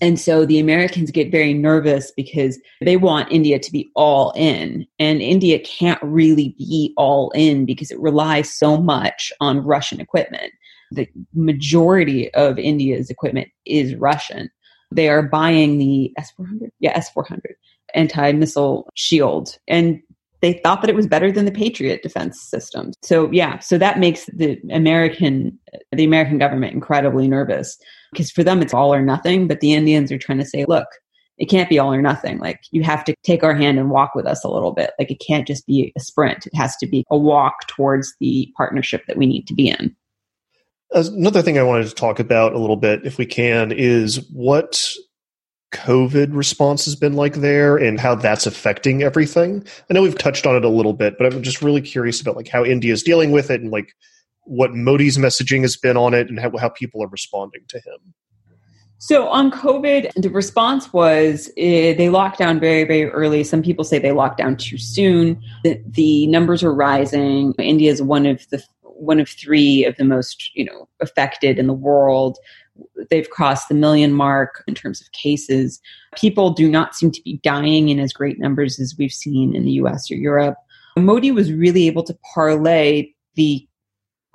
and 0.00 0.18
so 0.18 0.44
the 0.44 0.58
Americans 0.58 1.12
get 1.12 1.30
very 1.30 1.54
nervous 1.54 2.10
because 2.16 2.58
they 2.80 2.96
want 2.96 3.30
India 3.30 3.60
to 3.60 3.70
be 3.70 3.88
all 3.94 4.32
in. 4.34 4.84
And 4.98 5.22
India 5.22 5.60
can't 5.60 6.02
really 6.02 6.56
be 6.58 6.92
all 6.96 7.30
in 7.36 7.64
because 7.64 7.92
it 7.92 8.00
relies 8.00 8.52
so 8.52 8.78
much 8.78 9.32
on 9.38 9.64
Russian 9.64 10.00
equipment. 10.00 10.52
The 10.90 11.08
majority 11.34 12.34
of 12.34 12.58
India's 12.58 13.10
equipment 13.10 13.48
is 13.64 13.94
Russian 13.94 14.50
they 14.94 15.08
are 15.08 15.22
buying 15.22 15.78
the 15.78 16.12
S400, 16.18 16.70
yeah, 16.80 16.98
S400 16.98 17.54
anti 17.94 18.32
missile 18.32 18.88
shield. 18.94 19.58
And 19.68 20.00
they 20.40 20.54
thought 20.54 20.80
that 20.80 20.90
it 20.90 20.96
was 20.96 21.06
better 21.06 21.30
than 21.30 21.44
the 21.44 21.52
Patriot 21.52 22.02
defense 22.02 22.40
system. 22.40 22.92
So 23.02 23.30
yeah, 23.30 23.60
so 23.60 23.78
that 23.78 23.98
makes 23.98 24.26
the 24.26 24.60
American 24.72 25.58
the 25.92 26.04
American 26.04 26.38
government 26.38 26.74
incredibly 26.74 27.28
nervous 27.28 27.78
because 28.12 28.30
for 28.30 28.44
them 28.44 28.60
it's 28.60 28.74
all 28.74 28.92
or 28.92 29.02
nothing, 29.02 29.46
but 29.46 29.60
the 29.60 29.72
Indians 29.72 30.10
are 30.10 30.18
trying 30.18 30.38
to 30.38 30.44
say, 30.44 30.64
look, 30.66 30.88
it 31.38 31.46
can't 31.46 31.70
be 31.70 31.78
all 31.78 31.92
or 31.92 32.02
nothing. 32.02 32.38
Like 32.38 32.60
you 32.72 32.82
have 32.82 33.04
to 33.04 33.14
take 33.22 33.42
our 33.42 33.54
hand 33.54 33.78
and 33.78 33.90
walk 33.90 34.14
with 34.14 34.26
us 34.26 34.44
a 34.44 34.50
little 34.50 34.72
bit. 34.72 34.90
Like 34.98 35.10
it 35.10 35.22
can't 35.26 35.46
just 35.46 35.66
be 35.66 35.92
a 35.96 36.00
sprint. 36.00 36.46
It 36.46 36.54
has 36.54 36.76
to 36.78 36.86
be 36.86 37.04
a 37.10 37.16
walk 37.16 37.68
towards 37.68 38.12
the 38.20 38.52
partnership 38.56 39.04
that 39.06 39.16
we 39.16 39.26
need 39.26 39.46
to 39.46 39.54
be 39.54 39.68
in. 39.68 39.94
Another 40.94 41.42
thing 41.42 41.58
I 41.58 41.62
wanted 41.62 41.88
to 41.88 41.94
talk 41.94 42.18
about 42.18 42.52
a 42.52 42.58
little 42.58 42.76
bit, 42.76 43.06
if 43.06 43.18
we 43.18 43.26
can, 43.26 43.72
is 43.72 44.28
what 44.30 44.92
COVID 45.72 46.28
response 46.34 46.84
has 46.84 46.94
been 46.94 47.14
like 47.14 47.34
there 47.36 47.76
and 47.76 47.98
how 47.98 48.14
that's 48.14 48.46
affecting 48.46 49.02
everything. 49.02 49.64
I 49.90 49.94
know 49.94 50.02
we've 50.02 50.18
touched 50.18 50.46
on 50.46 50.54
it 50.54 50.64
a 50.64 50.68
little 50.68 50.92
bit, 50.92 51.16
but 51.16 51.32
I'm 51.32 51.42
just 51.42 51.62
really 51.62 51.80
curious 51.80 52.20
about 52.20 52.36
like 52.36 52.48
how 52.48 52.64
India 52.64 52.92
is 52.92 53.02
dealing 53.02 53.30
with 53.32 53.50
it 53.50 53.62
and 53.62 53.70
like 53.70 53.94
what 54.44 54.74
Modi's 54.74 55.16
messaging 55.18 55.62
has 55.62 55.76
been 55.76 55.96
on 55.96 56.14
it 56.14 56.28
and 56.28 56.38
how, 56.38 56.56
how 56.58 56.68
people 56.68 57.02
are 57.02 57.08
responding 57.08 57.62
to 57.68 57.78
him. 57.78 58.14
So 58.98 59.28
on 59.28 59.50
COVID, 59.50 60.12
the 60.14 60.30
response 60.30 60.92
was 60.92 61.48
uh, 61.48 61.52
they 61.96 62.08
locked 62.08 62.38
down 62.38 62.60
very, 62.60 62.84
very 62.84 63.10
early. 63.10 63.42
Some 63.42 63.60
people 63.60 63.84
say 63.84 63.98
they 63.98 64.12
locked 64.12 64.38
down 64.38 64.56
too 64.56 64.78
soon. 64.78 65.42
The, 65.64 65.82
the 65.88 66.28
numbers 66.28 66.62
are 66.62 66.72
rising. 66.72 67.52
India 67.58 67.90
is 67.90 68.00
one 68.00 68.26
of 68.26 68.48
the 68.50 68.62
one 69.02 69.18
of 69.18 69.28
three 69.28 69.84
of 69.84 69.96
the 69.96 70.04
most 70.04 70.50
you 70.54 70.64
know 70.64 70.88
affected 71.00 71.58
in 71.58 71.66
the 71.66 71.72
world. 71.72 72.38
They've 73.10 73.28
crossed 73.28 73.68
the 73.68 73.74
million 73.74 74.12
mark 74.12 74.62
in 74.66 74.74
terms 74.74 75.00
of 75.00 75.12
cases. 75.12 75.80
People 76.16 76.50
do 76.50 76.70
not 76.70 76.94
seem 76.94 77.10
to 77.10 77.22
be 77.22 77.38
dying 77.42 77.88
in 77.88 77.98
as 77.98 78.12
great 78.12 78.38
numbers 78.38 78.80
as 78.80 78.94
we've 78.98 79.12
seen 79.12 79.54
in 79.54 79.64
the 79.64 79.72
us 79.72 80.10
or 80.10 80.14
europe. 80.14 80.56
Modi 80.96 81.30
was 81.30 81.52
really 81.52 81.86
able 81.86 82.02
to 82.04 82.16
parlay 82.34 83.12
the 83.34 83.66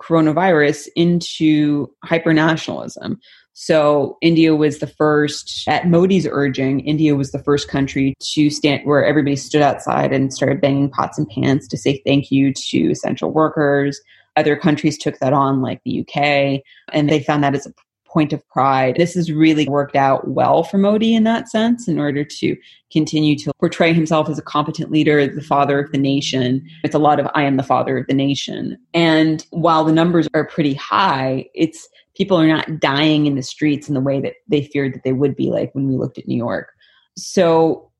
coronavirus 0.01 0.87
into 0.95 1.87
hypernationalism. 2.05 3.17
So 3.53 4.17
India 4.21 4.55
was 4.55 4.77
the 4.77 4.87
first, 4.87 5.63
at 5.67 5.87
Modi's 5.87 6.27
urging, 6.29 6.81
India 6.81 7.15
was 7.15 7.31
the 7.31 7.41
first 7.41 7.67
country 7.67 8.13
to 8.33 8.51
stand 8.51 8.85
where 8.85 9.03
everybody 9.03 9.35
stood 9.35 9.63
outside 9.63 10.13
and 10.13 10.31
started 10.31 10.61
banging 10.61 10.91
pots 10.91 11.17
and 11.17 11.27
pans 11.27 11.67
to 11.69 11.77
say 11.77 11.99
thank 12.05 12.29
you 12.29 12.53
to 12.53 12.91
essential 12.91 13.31
workers, 13.31 13.99
other 14.37 14.55
countries 14.55 14.97
took 14.97 15.19
that 15.19 15.33
on, 15.33 15.61
like 15.61 15.81
the 15.83 15.99
UK, 16.01 16.61
and 16.93 17.09
they 17.09 17.21
found 17.21 17.43
that 17.43 17.55
as 17.55 17.65
a 17.65 17.73
point 18.07 18.31
of 18.31 18.47
pride. 18.47 18.95
This 18.97 19.13
has 19.15 19.31
really 19.31 19.67
worked 19.67 19.95
out 19.95 20.29
well 20.29 20.63
for 20.63 20.77
Modi 20.77 21.13
in 21.13 21.23
that 21.25 21.49
sense, 21.49 21.87
in 21.87 21.99
order 21.99 22.23
to 22.23 22.55
continue 22.91 23.37
to 23.37 23.53
portray 23.59 23.93
himself 23.93 24.29
as 24.29 24.39
a 24.39 24.41
competent 24.41 24.91
leader, 24.91 25.27
the 25.27 25.41
father 25.41 25.79
of 25.79 25.91
the 25.91 25.97
nation. 25.97 26.65
It's 26.83 26.95
a 26.95 26.99
lot 26.99 27.19
of 27.19 27.27
I 27.35 27.43
am 27.43 27.57
the 27.57 27.63
father 27.63 27.97
of 27.97 28.07
the 28.07 28.13
nation. 28.13 28.77
And 28.93 29.45
while 29.51 29.83
the 29.83 29.91
numbers 29.91 30.27
are 30.33 30.47
pretty 30.47 30.73
high, 30.73 31.47
it's 31.53 31.87
people 32.15 32.37
are 32.37 32.47
not 32.47 32.79
dying 32.79 33.27
in 33.27 33.35
the 33.35 33.43
streets 33.43 33.87
in 33.87 33.93
the 33.93 34.01
way 34.01 34.19
that 34.21 34.35
they 34.47 34.63
feared 34.63 34.93
that 34.95 35.03
they 35.03 35.13
would 35.13 35.35
be 35.35 35.51
like 35.51 35.75
when 35.75 35.87
we 35.87 35.95
looked 35.95 36.17
at 36.17 36.27
New 36.27 36.37
York. 36.37 36.69
So 37.17 37.91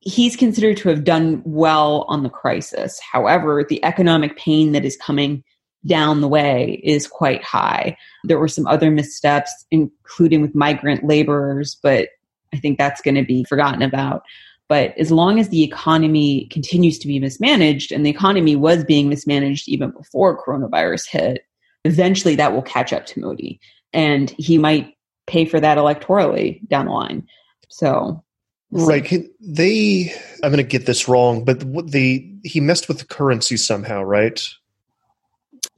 he's 0.00 0.36
considered 0.36 0.76
to 0.78 0.88
have 0.88 1.04
done 1.04 1.42
well 1.44 2.06
on 2.08 2.22
the 2.22 2.30
crisis. 2.30 2.98
However, 3.00 3.64
the 3.68 3.84
economic 3.84 4.36
pain 4.36 4.72
that 4.72 4.84
is 4.84 4.96
coming 4.96 5.44
down 5.86 6.20
the 6.20 6.28
way 6.28 6.80
is 6.84 7.06
quite 7.06 7.42
high. 7.42 7.96
There 8.24 8.38
were 8.38 8.48
some 8.48 8.66
other 8.66 8.90
missteps, 8.90 9.52
including 9.70 10.40
with 10.40 10.54
migrant 10.54 11.04
laborers, 11.04 11.76
but 11.82 12.10
I 12.54 12.58
think 12.58 12.78
that's 12.78 13.00
going 13.00 13.16
to 13.16 13.24
be 13.24 13.44
forgotten 13.44 13.82
about. 13.82 14.22
But 14.68 14.96
as 14.96 15.10
long 15.10 15.38
as 15.38 15.48
the 15.48 15.62
economy 15.62 16.46
continues 16.50 16.98
to 17.00 17.06
be 17.06 17.18
mismanaged, 17.18 17.92
and 17.92 18.06
the 18.06 18.10
economy 18.10 18.56
was 18.56 18.84
being 18.84 19.08
mismanaged 19.08 19.68
even 19.68 19.90
before 19.90 20.42
coronavirus 20.42 21.08
hit, 21.08 21.44
eventually 21.84 22.36
that 22.36 22.52
will 22.52 22.62
catch 22.62 22.92
up 22.92 23.04
to 23.06 23.20
Modi. 23.20 23.60
And 23.92 24.30
he 24.38 24.56
might 24.58 24.96
pay 25.26 25.44
for 25.44 25.60
that 25.60 25.78
electorally 25.78 26.66
down 26.68 26.86
the 26.86 26.92
line. 26.92 27.26
So 27.68 28.22
Right. 28.74 29.06
They, 29.38 30.14
I'm 30.42 30.50
going 30.50 30.56
to 30.56 30.62
get 30.62 30.86
this 30.86 31.06
wrong, 31.06 31.44
but 31.44 31.60
the 31.60 32.26
he 32.42 32.58
messed 32.58 32.88
with 32.88 33.00
the 33.00 33.04
currency 33.04 33.58
somehow, 33.58 34.02
right? 34.02 34.42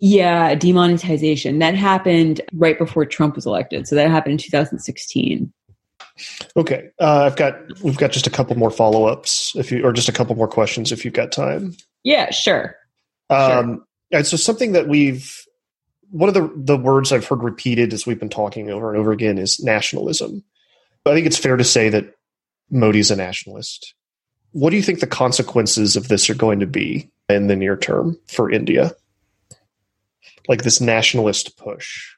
Yeah, 0.06 0.54
demonetization. 0.54 1.60
That 1.60 1.74
happened 1.74 2.42
right 2.52 2.76
before 2.78 3.06
Trump 3.06 3.36
was 3.36 3.46
elected. 3.46 3.88
So 3.88 3.96
that 3.96 4.10
happened 4.10 4.32
in 4.32 4.38
2016. 4.38 5.50
Okay. 6.58 6.90
Uh, 7.00 7.22
I've 7.22 7.36
got 7.36 7.56
we've 7.82 7.96
got 7.96 8.12
just 8.12 8.26
a 8.26 8.30
couple 8.30 8.54
more 8.54 8.70
follow-ups 8.70 9.56
if 9.56 9.72
you 9.72 9.82
or 9.82 9.94
just 9.94 10.10
a 10.10 10.12
couple 10.12 10.36
more 10.36 10.46
questions 10.46 10.92
if 10.92 11.06
you've 11.06 11.14
got 11.14 11.32
time. 11.32 11.74
Yeah, 12.02 12.30
sure. 12.32 12.76
Um 13.30 13.86
sure. 14.12 14.24
so 14.24 14.36
something 14.36 14.72
that 14.72 14.88
we've 14.88 15.42
one 16.10 16.28
of 16.28 16.34
the 16.34 16.52
the 16.54 16.76
words 16.76 17.10
I've 17.10 17.26
heard 17.26 17.42
repeated 17.42 17.94
as 17.94 18.06
we've 18.06 18.20
been 18.20 18.28
talking 18.28 18.68
over 18.68 18.90
and 18.90 19.00
over 19.00 19.10
again 19.10 19.38
is 19.38 19.64
nationalism. 19.64 20.44
I 21.06 21.14
think 21.14 21.26
it's 21.26 21.38
fair 21.38 21.56
to 21.56 21.64
say 21.64 21.88
that 21.88 22.14
Modi's 22.70 23.10
a 23.10 23.16
nationalist. 23.16 23.94
What 24.52 24.68
do 24.68 24.76
you 24.76 24.82
think 24.82 25.00
the 25.00 25.06
consequences 25.06 25.96
of 25.96 26.08
this 26.08 26.28
are 26.28 26.34
going 26.34 26.60
to 26.60 26.66
be 26.66 27.10
in 27.30 27.46
the 27.46 27.56
near 27.56 27.78
term 27.78 28.18
for 28.26 28.50
India? 28.50 28.94
Like 30.48 30.62
this 30.62 30.80
nationalist 30.80 31.56
push? 31.56 32.14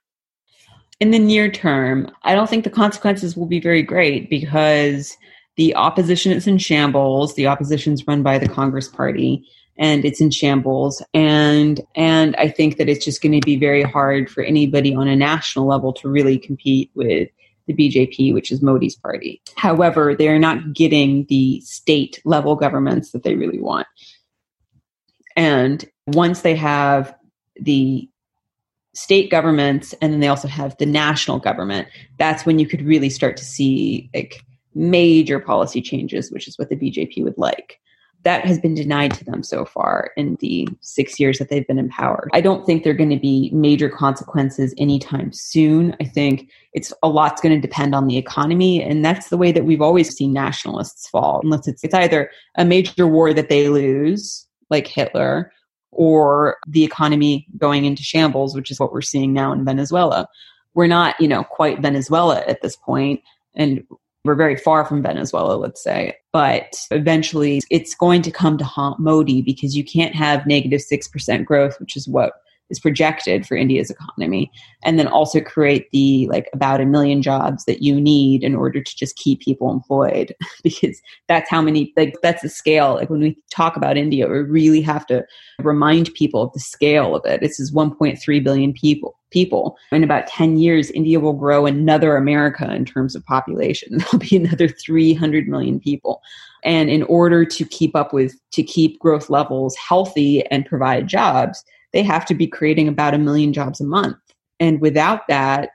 in 1.01 1.11
the 1.11 1.19
near 1.19 1.51
term, 1.51 2.11
I 2.23 2.35
don't 2.35 2.49
think 2.49 2.65
the 2.65 2.71
consequences 2.71 3.37
will 3.37 3.47
be 3.47 3.61
very 3.61 3.83
great 3.83 4.31
because 4.31 5.17
the 5.57 5.75
opposition 5.75 6.33
is 6.33 6.47
in 6.47 6.59
shambles. 6.59 7.35
The 7.35 7.47
opposition 7.47 7.93
is 7.93 8.07
run 8.07 8.23
by 8.23 8.39
the 8.39 8.49
Congress 8.49 8.89
Party 8.89 9.47
and 9.79 10.05
it's 10.07 10.21
in 10.23 10.31
shambles. 10.31 11.03
And 11.13 11.81
and 11.95 12.35
I 12.37 12.49
think 12.49 12.79
that 12.79 12.89
it's 12.89 13.05
just 13.05 13.23
going 13.23 13.39
to 13.39 13.45
be 13.45 13.57
very 13.57 13.83
hard 13.83 14.31
for 14.31 14.43
anybody 14.43 14.95
on 14.95 15.09
a 15.09 15.17
national 15.17 15.67
level 15.67 15.93
to 15.95 16.09
really 16.09 16.39
compete 16.39 16.91
with 16.95 17.29
the 17.67 17.75
BJP, 17.75 18.33
which 18.33 18.51
is 18.51 18.63
Modi's 18.63 18.97
party. 18.97 19.43
However, 19.57 20.15
they 20.15 20.29
are 20.29 20.39
not 20.39 20.73
getting 20.73 21.27
the 21.29 21.61
state 21.63 22.23
level 22.25 22.55
governments 22.55 23.11
that 23.11 23.23
they 23.23 23.35
really 23.35 23.59
want. 23.59 23.89
And 25.35 25.85
once 26.07 26.41
they 26.41 26.55
have 26.55 27.15
the 27.61 28.09
state 28.97 29.31
governments 29.31 29.95
and 30.01 30.13
then 30.13 30.21
they 30.21 30.29
also 30.29 30.49
have 30.49 30.77
the 30.79 30.87
national 30.87 31.39
government, 31.39 31.87
that's 32.19 32.47
when 32.47 32.59
you 32.59 32.67
could 32.67 32.83
really 32.83 33.11
start 33.11 33.37
to 33.37 33.45
see 33.45 34.11
like 34.15 34.43
major 34.75 35.39
policy 35.39 35.83
changes, 35.83 36.33
which 36.33 36.49
is 36.49 36.59
what 36.59 36.71
the 36.71 36.77
BJP 36.77 37.23
would 37.23 37.37
like. 37.37 37.79
That 38.23 38.45
has 38.45 38.59
been 38.59 38.75
denied 38.75 39.13
to 39.15 39.25
them 39.25 39.43
so 39.43 39.65
far 39.65 40.11
in 40.17 40.37
the 40.41 40.67
six 40.81 41.21
years 41.21 41.39
that 41.39 41.49
they've 41.51 41.67
been 41.67 41.79
in 41.79 41.91
power. 41.91 42.29
I 42.33 42.41
don't 42.41 42.65
think 42.65 42.83
there 42.83 42.93
are 42.93 42.97
going 42.97 43.11
to 43.11 43.21
be 43.21 43.51
major 43.53 43.89
consequences 43.89 44.75
anytime 44.79 45.31
soon. 45.33 45.95
I 46.01 46.05
think 46.05 46.51
it's 46.73 46.93
a 47.03 47.09
lot's 47.09 47.41
going 47.41 47.55
to 47.55 47.61
depend 47.61 47.95
on 47.95 48.09
the 48.09 48.17
economy, 48.17 48.83
and 48.83 49.05
that's 49.05 49.29
the 49.29 49.37
way 49.37 49.53
that 49.53 49.65
we've 49.65 49.83
always 49.83 50.13
seen 50.17 50.33
nationalists 50.33 51.09
fall. 51.09 51.41
Unless 51.45 51.69
it's 51.69 51.85
it's 51.85 51.95
either 51.95 52.31
a 52.57 52.65
major 52.65 53.07
war 53.07 53.33
that 53.33 53.49
they 53.49 53.69
lose, 53.69 54.47
like 54.71 54.89
Hitler, 54.89 55.53
or 55.97 56.59
the 56.67 56.85
economy 56.85 57.47
going 57.59 57.85
into 57.85 58.03
shambles, 58.03 58.55
which 58.55 58.71
is 58.71 58.79
what 58.79 58.93
we're 58.93 59.03
seeing 59.03 59.33
now 59.33 59.53
in 59.53 59.65
Venezuela. 59.65 60.29
We're 60.75 60.87
not, 60.87 61.19
you 61.21 61.27
know, 61.27 61.43
quite 61.43 61.81
Venezuela 61.81 62.45
at 62.47 62.61
this 62.63 62.77
point, 62.77 63.23
and 63.55 63.83
we're 64.25 64.35
very 64.35 64.57
far 64.57 64.85
from 64.85 65.03
Venezuela, 65.03 65.55
let's 65.55 65.83
say. 65.83 66.17
But 66.33 66.77
eventually 66.91 67.63
it's 67.71 67.95
going 67.95 68.23
to 68.23 68.31
come 68.31 68.59
to 68.59 68.65
haunt 68.65 69.01
Modi 69.01 69.41
because 69.41 69.77
you 69.77 69.85
can't 69.85 70.15
have 70.15 70.47
negative 70.47 70.81
6% 70.81 71.45
growth, 71.45 71.81
which 71.81 71.97
is 71.97 72.07
what 72.07 72.33
is 72.71 72.81
projected 72.81 73.47
for 73.47 73.57
India's 73.57 73.91
economy, 73.91 74.51
and 74.85 74.99
then 74.99 75.07
also 75.07 75.41
create 75.41 75.91
the 75.91 76.27
like 76.29 76.49
about 76.53 76.81
a 76.81 76.87
million 76.87 77.23
jobs 77.23 77.65
that 77.65 77.83
you 77.83 78.01
need 78.01 78.43
in 78.43 78.55
order 78.55 78.83
to 78.83 78.97
just 78.97 79.17
keep 79.17 79.41
people 79.41 79.71
employed 79.71 80.35
because 80.63 81.01
that's 81.29 81.51
how 81.51 81.63
many 81.63 81.93
like 81.97 82.15
that's 82.23 82.43
the 82.43 82.49
scale. 82.49 82.95
Like 82.95 83.11
when 83.11 83.21
we 83.21 83.37
talk 83.51 83.77
about 83.77 83.97
India, 83.97 84.29
we 84.29 84.39
really 84.39 84.81
have 84.83 85.07
to 85.07 85.25
remind 85.61 86.13
people 86.15 86.43
of 86.43 86.53
the 86.53 86.61
scale 86.61 87.15
of 87.15 87.25
it. 87.25 87.41
This 87.41 87.59
is 87.61 87.73
1.3 87.73 88.45
billion 88.45 88.73
people 88.73 89.17
people. 89.31 89.77
In 89.93 90.05
about 90.05 90.27
10 90.29 90.57
years, 90.57 90.91
India 90.93 91.21
will 91.21 91.33
grow 91.33 91.67
another 91.67 92.17
America 92.17 92.73
in 92.73 92.85
terms 92.85 93.15
of 93.15 93.25
population. 93.25 93.99
There'll 93.99 94.19
be 94.19 94.37
another 94.37 94.69
300 94.69 95.49
million 95.49 95.81
people. 95.81 96.23
And 96.65 96.89
in 96.89 97.03
order 97.05 97.45
to 97.45 97.65
keep 97.65 97.95
up 97.95 98.13
with, 98.13 98.35
to 98.53 98.63
keep 98.63 98.99
growth 98.99 99.29
levels 99.29 99.77
healthy 99.77 100.45
and 100.47 100.65
provide 100.65 101.07
jobs, 101.07 101.65
they 101.97 102.03
have 102.03 102.27
to 102.27 102.35
be 102.35 102.47
creating 102.47 102.89
about 102.89 103.15
a 103.15 103.19
million 103.19 103.55
jobs 103.55 103.81
a 103.81 103.85
month. 103.85 104.19
And 104.61 104.83
without 104.83 105.27
that, 105.29 105.71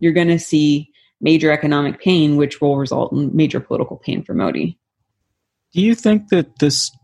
you're 0.00 0.12
going 0.12 0.28
to 0.28 0.38
see 0.38 0.92
major 1.18 1.50
economic 1.50 1.98
pain, 1.98 2.36
which 2.36 2.60
will 2.60 2.76
result 2.76 3.10
in 3.10 3.34
major 3.34 3.58
political 3.58 3.96
pain 3.96 4.22
for 4.22 4.34
Modi. 4.34 4.78
Do 5.72 5.80
you 5.80 5.94
think 5.94 6.28
that 6.28 6.58
this 6.58 6.94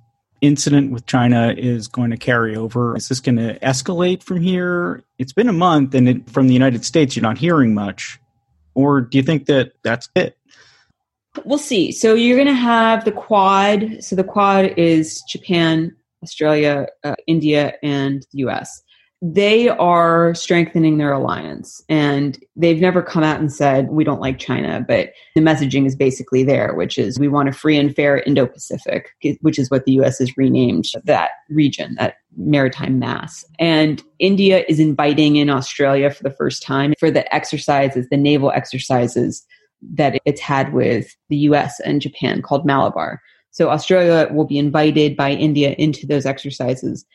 incident 0.42 0.92
with 0.92 1.06
China 1.06 1.54
is 1.56 1.88
going 1.88 2.10
to 2.10 2.18
carry 2.18 2.54
over? 2.54 2.94
Is 2.94 3.08
this 3.08 3.20
going 3.20 3.36
to 3.36 3.58
escalate 3.60 4.22
from 4.22 4.42
here? 4.42 5.02
It's 5.18 5.32
been 5.32 5.48
a 5.48 5.54
month, 5.54 5.94
and 5.94 6.06
it, 6.06 6.28
from 6.28 6.48
the 6.48 6.52
United 6.52 6.84
States, 6.84 7.16
you're 7.16 7.22
not 7.22 7.38
hearing 7.38 7.72
much. 7.72 8.20
Or 8.74 9.00
do 9.00 9.16
you 9.16 9.24
think 9.24 9.46
that 9.46 9.72
that's 9.82 10.10
it? 10.14 10.36
We'll 11.46 11.56
see. 11.56 11.90
So 11.90 12.12
you're 12.12 12.36
going 12.36 12.48
to 12.48 12.52
have 12.52 13.06
the 13.06 13.12
Quad. 13.12 14.04
So 14.04 14.14
the 14.14 14.24
Quad 14.24 14.74
is 14.76 15.22
Japan, 15.22 15.96
Australia, 16.22 16.86
uh, 17.04 17.14
India, 17.26 17.74
and 17.82 18.26
the 18.32 18.38
US. 18.38 18.82
They 19.24 19.68
are 19.68 20.34
strengthening 20.34 20.98
their 20.98 21.12
alliance 21.12 21.80
and 21.88 22.42
they've 22.56 22.80
never 22.80 23.02
come 23.02 23.22
out 23.22 23.38
and 23.38 23.52
said, 23.52 23.88
we 23.90 24.02
don't 24.02 24.20
like 24.20 24.40
China, 24.40 24.84
but 24.86 25.12
the 25.36 25.40
messaging 25.40 25.86
is 25.86 25.94
basically 25.94 26.42
there, 26.42 26.74
which 26.74 26.98
is 26.98 27.20
we 27.20 27.28
want 27.28 27.48
a 27.48 27.52
free 27.52 27.76
and 27.76 27.94
fair 27.94 28.18
Indo 28.18 28.46
Pacific, 28.46 29.10
which 29.40 29.60
is 29.60 29.70
what 29.70 29.84
the 29.84 29.92
US 30.00 30.18
has 30.18 30.36
renamed 30.36 30.86
that 31.04 31.30
region, 31.48 31.94
that 32.00 32.16
maritime 32.36 32.98
mass. 32.98 33.44
And 33.60 34.02
India 34.18 34.64
is 34.68 34.80
inviting 34.80 35.36
in 35.36 35.50
Australia 35.50 36.10
for 36.10 36.24
the 36.24 36.34
first 36.34 36.60
time 36.60 36.92
for 36.98 37.08
the 37.08 37.32
exercises, 37.32 38.08
the 38.10 38.16
naval 38.16 38.50
exercises 38.50 39.46
that 39.94 40.20
it's 40.24 40.40
had 40.40 40.72
with 40.72 41.14
the 41.28 41.36
US 41.38 41.80
and 41.80 42.00
Japan 42.00 42.42
called 42.42 42.64
Malabar. 42.64 43.20
So 43.52 43.70
Australia 43.70 44.32
will 44.32 44.46
be 44.46 44.58
invited 44.58 45.16
by 45.16 45.30
India 45.30 45.74
into 45.78 46.06
those 46.06 46.26
exercises. 46.26 47.06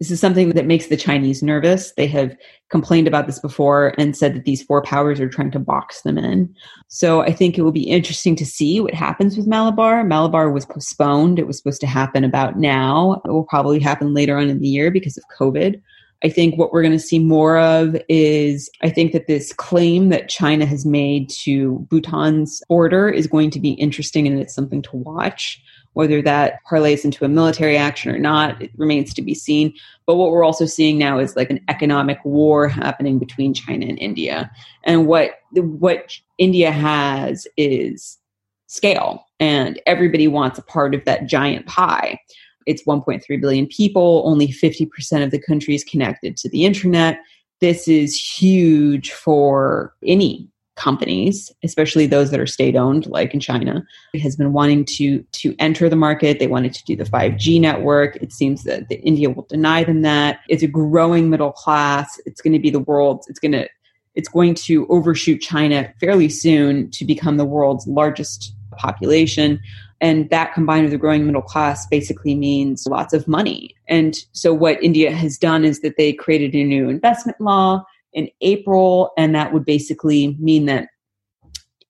This 0.00 0.10
is 0.10 0.20
something 0.20 0.50
that 0.50 0.66
makes 0.66 0.88
the 0.88 0.96
Chinese 0.96 1.42
nervous. 1.42 1.92
They 1.92 2.06
have 2.08 2.36
complained 2.68 3.06
about 3.06 3.26
this 3.26 3.38
before 3.38 3.94
and 3.96 4.16
said 4.16 4.34
that 4.34 4.44
these 4.44 4.62
four 4.62 4.82
powers 4.82 5.20
are 5.20 5.28
trying 5.28 5.52
to 5.52 5.58
box 5.58 6.02
them 6.02 6.18
in. 6.18 6.54
So 6.88 7.20
I 7.20 7.32
think 7.32 7.56
it 7.56 7.62
will 7.62 7.72
be 7.72 7.88
interesting 7.88 8.36
to 8.36 8.44
see 8.44 8.80
what 8.80 8.92
happens 8.92 9.36
with 9.36 9.46
Malabar. 9.46 10.04
Malabar 10.04 10.50
was 10.50 10.66
postponed. 10.66 11.38
It 11.38 11.46
was 11.46 11.56
supposed 11.56 11.80
to 11.82 11.86
happen 11.86 12.24
about 12.24 12.58
now. 12.58 13.22
It 13.24 13.30
will 13.30 13.44
probably 13.44 13.78
happen 13.78 14.14
later 14.14 14.36
on 14.36 14.48
in 14.48 14.60
the 14.60 14.68
year 14.68 14.90
because 14.90 15.16
of 15.16 15.24
COVID. 15.38 15.80
I 16.24 16.30
think 16.30 16.56
what 16.56 16.72
we're 16.72 16.80
going 16.80 16.92
to 16.92 16.98
see 16.98 17.18
more 17.18 17.58
of 17.58 17.96
is 18.08 18.70
I 18.82 18.88
think 18.88 19.12
that 19.12 19.26
this 19.26 19.52
claim 19.52 20.08
that 20.08 20.30
China 20.30 20.64
has 20.64 20.86
made 20.86 21.28
to 21.42 21.86
Bhutan's 21.90 22.62
border 22.66 23.10
is 23.10 23.26
going 23.26 23.50
to 23.50 23.60
be 23.60 23.72
interesting 23.72 24.26
and 24.26 24.40
it's 24.40 24.54
something 24.54 24.80
to 24.82 24.96
watch. 24.96 25.62
Whether 25.92 26.22
that 26.22 26.60
parlays 26.68 27.04
into 27.04 27.24
a 27.24 27.28
military 27.28 27.76
action 27.76 28.10
or 28.10 28.18
not, 28.18 28.60
it 28.60 28.70
remains 28.76 29.12
to 29.14 29.22
be 29.22 29.34
seen. 29.34 29.74
But 30.06 30.16
what 30.16 30.30
we're 30.30 30.42
also 30.42 30.64
seeing 30.64 30.98
now 30.98 31.18
is 31.18 31.36
like 31.36 31.50
an 31.50 31.60
economic 31.68 32.18
war 32.24 32.68
happening 32.68 33.18
between 33.18 33.52
China 33.52 33.86
and 33.86 33.98
India. 33.98 34.50
And 34.82 35.06
what 35.06 35.32
what 35.52 36.18
India 36.38 36.72
has 36.72 37.46
is 37.56 38.18
scale, 38.66 39.24
and 39.38 39.80
everybody 39.86 40.26
wants 40.26 40.58
a 40.58 40.62
part 40.62 40.96
of 40.96 41.04
that 41.04 41.26
giant 41.26 41.66
pie 41.66 42.18
it's 42.66 42.84
1.3 42.84 43.40
billion 43.40 43.66
people, 43.66 44.22
only 44.26 44.48
50% 44.48 45.24
of 45.24 45.30
the 45.30 45.40
country 45.40 45.74
is 45.74 45.84
connected 45.84 46.36
to 46.38 46.48
the 46.48 46.64
internet. 46.64 47.18
This 47.60 47.88
is 47.88 48.14
huge 48.18 49.12
for 49.12 49.94
any 50.04 50.48
companies, 50.76 51.52
especially 51.62 52.06
those 52.06 52.30
that 52.30 52.40
are 52.40 52.46
state 52.46 52.74
owned, 52.74 53.06
like 53.06 53.32
in 53.32 53.40
China, 53.40 53.84
it 54.12 54.20
has 54.20 54.36
been 54.36 54.52
wanting 54.52 54.84
to 54.84 55.22
to 55.32 55.54
enter 55.58 55.88
the 55.88 55.96
market. 55.96 56.38
They 56.38 56.46
wanted 56.46 56.74
to 56.74 56.84
do 56.84 56.96
the 56.96 57.04
5G 57.04 57.60
network. 57.60 58.16
It 58.16 58.32
seems 58.32 58.64
that 58.64 58.88
the, 58.88 58.96
India 58.96 59.30
will 59.30 59.46
deny 59.48 59.84
them 59.84 60.02
that. 60.02 60.40
It's 60.48 60.62
a 60.62 60.68
growing 60.68 61.30
middle 61.30 61.52
class. 61.52 62.20
It's 62.26 62.40
going 62.40 62.52
to 62.54 62.58
be 62.58 62.70
the 62.70 62.80
world's. 62.80 63.28
It's 63.28 63.38
going 63.38 63.52
to 63.52 63.68
it's 64.14 64.28
going 64.28 64.54
to 64.54 64.86
overshoot 64.88 65.40
China 65.40 65.92
fairly 66.00 66.28
soon 66.28 66.90
to 66.92 67.04
become 67.04 67.36
the 67.36 67.44
world's 67.44 67.86
largest 67.86 68.54
population. 68.76 69.60
And 70.04 70.28
that 70.28 70.52
combined 70.52 70.84
with 70.84 70.92
a 70.92 70.98
growing 70.98 71.24
middle 71.24 71.40
class 71.40 71.86
basically 71.86 72.34
means 72.34 72.86
lots 72.86 73.14
of 73.14 73.26
money. 73.26 73.74
And 73.88 74.14
so 74.32 74.52
what 74.52 74.82
India 74.84 75.10
has 75.10 75.38
done 75.38 75.64
is 75.64 75.80
that 75.80 75.96
they 75.96 76.12
created 76.12 76.54
a 76.54 76.62
new 76.62 76.90
investment 76.90 77.40
law 77.40 77.82
in 78.12 78.28
April, 78.42 79.12
and 79.16 79.34
that 79.34 79.54
would 79.54 79.64
basically 79.64 80.36
mean 80.38 80.66
that 80.66 80.88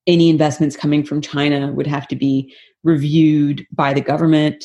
any 0.07 0.31
investments 0.31 0.77
coming 0.77 1.03
from 1.03 1.21
China 1.23 1.73
would 1.73 1.89
have 1.89 2.07
to 2.07 2.15
be 2.15 2.55
reviewed 2.85 3.67
by 3.73 3.93
the 3.93 4.01
government. 4.01 4.65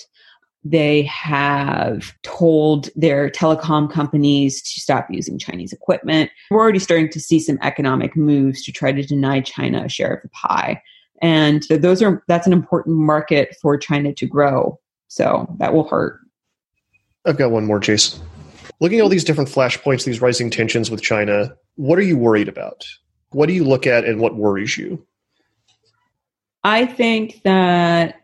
They 0.63 1.01
have 1.03 2.13
told 2.21 2.89
their 2.95 3.31
telecom 3.31 3.91
companies 3.91 4.61
to 4.61 4.79
stop 4.79 5.07
using 5.09 5.39
Chinese 5.39 5.73
equipment. 5.73 6.29
We're 6.51 6.59
already 6.59 6.77
starting 6.77 7.09
to 7.09 7.19
see 7.19 7.39
some 7.39 7.57
economic 7.63 8.15
moves 8.15 8.61
to 8.65 8.71
try 8.71 8.91
to 8.91 9.01
deny 9.01 9.41
China 9.41 9.85
a 9.85 9.89
share 9.89 10.13
of 10.13 10.21
the 10.21 10.29
pie 10.29 10.83
and 11.21 11.63
those 11.69 12.01
are 12.01 12.23
that's 12.27 12.47
an 12.47 12.53
important 12.53 12.97
market 12.97 13.55
for 13.61 13.77
China 13.77 14.13
to 14.13 14.25
grow. 14.25 14.79
So 15.07 15.47
that 15.59 15.73
will 15.73 15.87
hurt. 15.87 16.19
I've 17.25 17.37
got 17.37 17.51
one 17.51 17.65
more, 17.65 17.79
Chase. 17.79 18.19
Looking 18.79 18.99
at 18.99 19.01
all 19.01 19.09
these 19.09 19.23
different 19.23 19.49
flashpoints, 19.49 20.05
these 20.05 20.21
rising 20.21 20.49
tensions 20.49 20.89
with 20.89 21.01
China, 21.01 21.53
what 21.75 21.99
are 21.99 22.03
you 22.03 22.17
worried 22.17 22.47
about? 22.47 22.85
What 23.31 23.47
do 23.47 23.53
you 23.53 23.63
look 23.63 23.85
at 23.85 24.05
and 24.05 24.19
what 24.19 24.35
worries 24.35 24.77
you? 24.77 25.05
I 26.63 26.85
think 26.85 27.41
that 27.43 28.15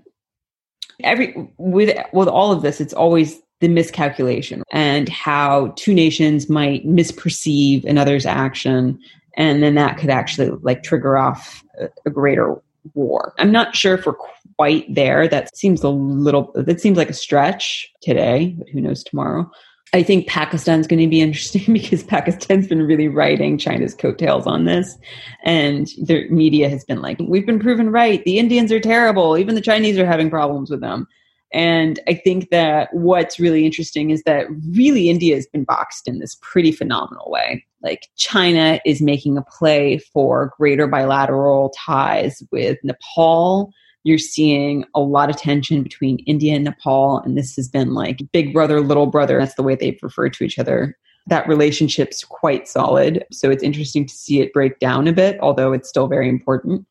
every 1.03 1.49
with 1.57 1.97
with 2.13 2.28
all 2.28 2.51
of 2.51 2.61
this, 2.61 2.80
it's 2.80 2.93
always 2.93 3.41
the 3.61 3.67
miscalculation 3.67 4.63
and 4.72 5.09
how 5.09 5.74
two 5.78 5.93
nations 5.93 6.49
might 6.49 6.86
misperceive 6.86 7.86
another's 7.86 8.26
action 8.26 8.99
and 9.38 9.63
then 9.63 9.76
that 9.76 9.97
could 9.97 10.09
actually 10.09 10.49
like 10.61 10.84
trigger 10.84 11.17
off 11.17 11.63
a, 11.80 11.89
a 12.05 12.09
greater 12.09 12.55
war. 12.93 13.33
I'm 13.39 13.51
not 13.51 13.75
sure 13.75 13.95
if 13.95 14.05
we're 14.05 14.13
quite 14.57 14.93
there. 14.93 15.27
That 15.27 15.55
seems 15.55 15.83
a 15.83 15.89
little, 15.89 16.51
that 16.55 16.79
seems 16.81 16.97
like 16.97 17.09
a 17.09 17.13
stretch 17.13 17.91
today, 18.01 18.55
but 18.57 18.69
who 18.69 18.81
knows 18.81 19.03
tomorrow. 19.03 19.49
I 19.93 20.03
think 20.03 20.27
Pakistan's 20.27 20.88
going 20.88 20.99
to 20.99 21.07
be 21.07 21.21
interesting 21.21 21.73
because 21.73 22.03
Pakistan's 22.03 22.67
been 22.67 22.81
really 22.81 23.07
riding 23.07 23.57
China's 23.57 23.95
coattails 23.95 24.45
on 24.45 24.65
this. 24.65 24.97
And 25.43 25.88
the 26.03 26.27
media 26.29 26.69
has 26.69 26.83
been 26.83 27.01
like, 27.01 27.17
we've 27.19 27.45
been 27.45 27.59
proven 27.59 27.89
right. 27.89 28.23
The 28.25 28.39
Indians 28.39 28.71
are 28.71 28.79
terrible. 28.79 29.38
Even 29.38 29.55
the 29.55 29.61
Chinese 29.61 29.97
are 29.97 30.05
having 30.05 30.29
problems 30.29 30.69
with 30.69 30.81
them. 30.81 31.07
And 31.53 32.01
I 32.07 32.15
think 32.15 32.49
that 32.49 32.89
what's 32.93 33.39
really 33.39 33.65
interesting 33.65 34.09
is 34.09 34.23
that 34.23 34.47
really 34.71 35.09
India 35.09 35.36
has 35.36 35.47
been 35.47 35.63
boxed 35.63 36.07
in 36.07 36.19
this 36.19 36.38
pretty 36.41 36.73
phenomenal 36.73 37.31
way. 37.31 37.63
Like 37.86 38.09
China 38.17 38.81
is 38.86 39.01
making 39.01 39.38
a 39.38 39.43
play 39.43 39.99
for 39.99 40.51
greater 40.57 40.88
bilateral 40.88 41.71
ties 41.77 42.43
with 42.51 42.77
Nepal 42.83 43.71
you're 44.05 44.19
seeing 44.19 44.86
a 44.93 44.99
lot 44.99 45.31
of 45.31 45.36
tension 45.36 45.81
between 45.81 46.19
India 46.19 46.53
and 46.53 46.63
Nepal. 46.63 47.19
And 47.19 47.36
this 47.36 47.55
has 47.55 47.67
been 47.67 47.95
like 47.95 48.21
big 48.31 48.53
brother, 48.53 48.79
little 48.79 49.07
brother. 49.07 49.39
That's 49.39 49.55
the 49.55 49.63
way 49.63 49.73
they've 49.73 49.99
referred 50.01 50.33
to 50.33 50.43
each 50.43 50.59
other. 50.59 50.95
That 51.25 51.47
relationship's 51.47 52.23
quite 52.23 52.67
solid. 52.67 53.25
So 53.31 53.49
it's 53.49 53.63
interesting 53.63 54.05
to 54.05 54.13
see 54.13 54.41
it 54.41 54.53
break 54.53 54.77
down 54.77 55.07
a 55.07 55.11
bit, 55.11 55.39
although 55.39 55.73
it's 55.73 55.89
still 55.89 56.07
very 56.07 56.29
important 56.29 56.86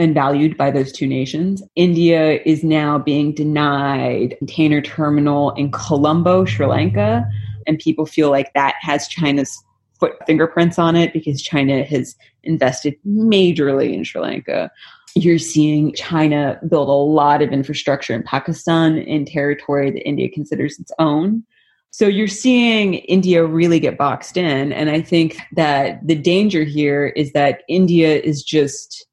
and 0.00 0.12
valued 0.12 0.56
by 0.56 0.72
those 0.72 0.90
two 0.90 1.06
nations. 1.06 1.62
India 1.76 2.40
is 2.44 2.64
now 2.64 2.98
being 2.98 3.32
denied 3.32 4.34
container 4.38 4.82
terminal 4.82 5.52
in 5.52 5.70
Colombo, 5.70 6.44
Sri 6.44 6.66
Lanka, 6.66 7.24
and 7.66 7.78
people 7.78 8.06
feel 8.06 8.30
like 8.30 8.52
that 8.54 8.74
has 8.80 9.08
China's 9.08 9.62
foot 9.98 10.12
fingerprints 10.26 10.78
on 10.78 10.94
it 10.94 11.12
because 11.12 11.40
China 11.40 11.82
has 11.84 12.16
invested 12.42 12.96
majorly 13.06 13.92
in 13.94 14.04
Sri 14.04 14.20
Lanka 14.20 14.70
you're 15.16 15.38
seeing 15.38 15.94
China 15.94 16.60
build 16.68 16.88
a 16.88 16.92
lot 16.92 17.40
of 17.40 17.50
infrastructure 17.50 18.12
in 18.12 18.22
Pakistan 18.22 18.98
in 18.98 19.24
territory 19.24 19.90
that 19.90 20.06
India 20.06 20.28
considers 20.28 20.78
its 20.78 20.92
own. 20.98 21.42
So 21.90 22.06
you're 22.06 22.28
seeing 22.28 22.94
India 22.94 23.42
really 23.42 23.80
get 23.80 23.96
boxed 23.96 24.36
in. 24.36 24.72
And 24.74 24.90
I 24.90 25.00
think 25.00 25.38
that 25.52 26.06
the 26.06 26.14
danger 26.14 26.64
here 26.64 27.06
is 27.06 27.32
that 27.32 27.62
India 27.66 28.20
is 28.20 28.42
just, 28.42 29.06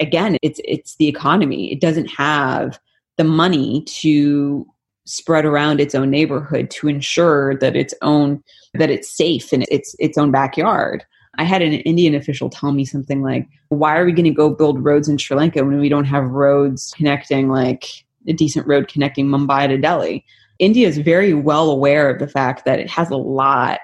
again, 0.00 0.38
it's, 0.40 0.60
it's 0.64 0.96
the 0.96 1.08
economy. 1.08 1.70
It 1.70 1.82
doesn't 1.82 2.10
have 2.10 2.80
the 3.18 3.24
money 3.24 3.82
to 3.82 4.66
spread 5.08 5.44
around 5.44 5.80
its 5.80 5.94
own 5.94 6.10
neighborhood 6.10 6.70
to 6.70 6.86
ensure 6.86 7.56
that 7.56 7.74
its 7.74 7.94
own, 8.02 8.42
that 8.74 8.90
it's 8.90 9.16
safe 9.16 9.52
in 9.52 9.64
its, 9.70 9.96
its 9.98 10.18
own 10.18 10.30
backyard. 10.30 11.04
I 11.38 11.44
had 11.44 11.62
an 11.62 11.72
Indian 11.72 12.14
official 12.14 12.50
tell 12.50 12.72
me 12.72 12.84
something 12.84 13.22
like, 13.22 13.48
why 13.68 13.96
are 13.96 14.04
we 14.04 14.12
going 14.12 14.24
to 14.24 14.30
go 14.30 14.50
build 14.50 14.84
roads 14.84 15.08
in 15.08 15.16
Sri 15.16 15.36
Lanka 15.36 15.64
when 15.64 15.78
we 15.78 15.88
don't 15.88 16.04
have 16.04 16.24
roads 16.24 16.92
connecting, 16.96 17.48
like 17.48 17.86
a 18.26 18.32
decent 18.32 18.66
road 18.66 18.88
connecting 18.88 19.28
Mumbai 19.28 19.68
to 19.68 19.78
Delhi? 19.78 20.24
India 20.58 20.86
is 20.86 20.98
very 20.98 21.32
well 21.32 21.70
aware 21.70 22.10
of 22.10 22.18
the 22.18 22.28
fact 22.28 22.64
that 22.64 22.80
it 22.80 22.90
has 22.90 23.10
a 23.10 23.16
lot 23.16 23.78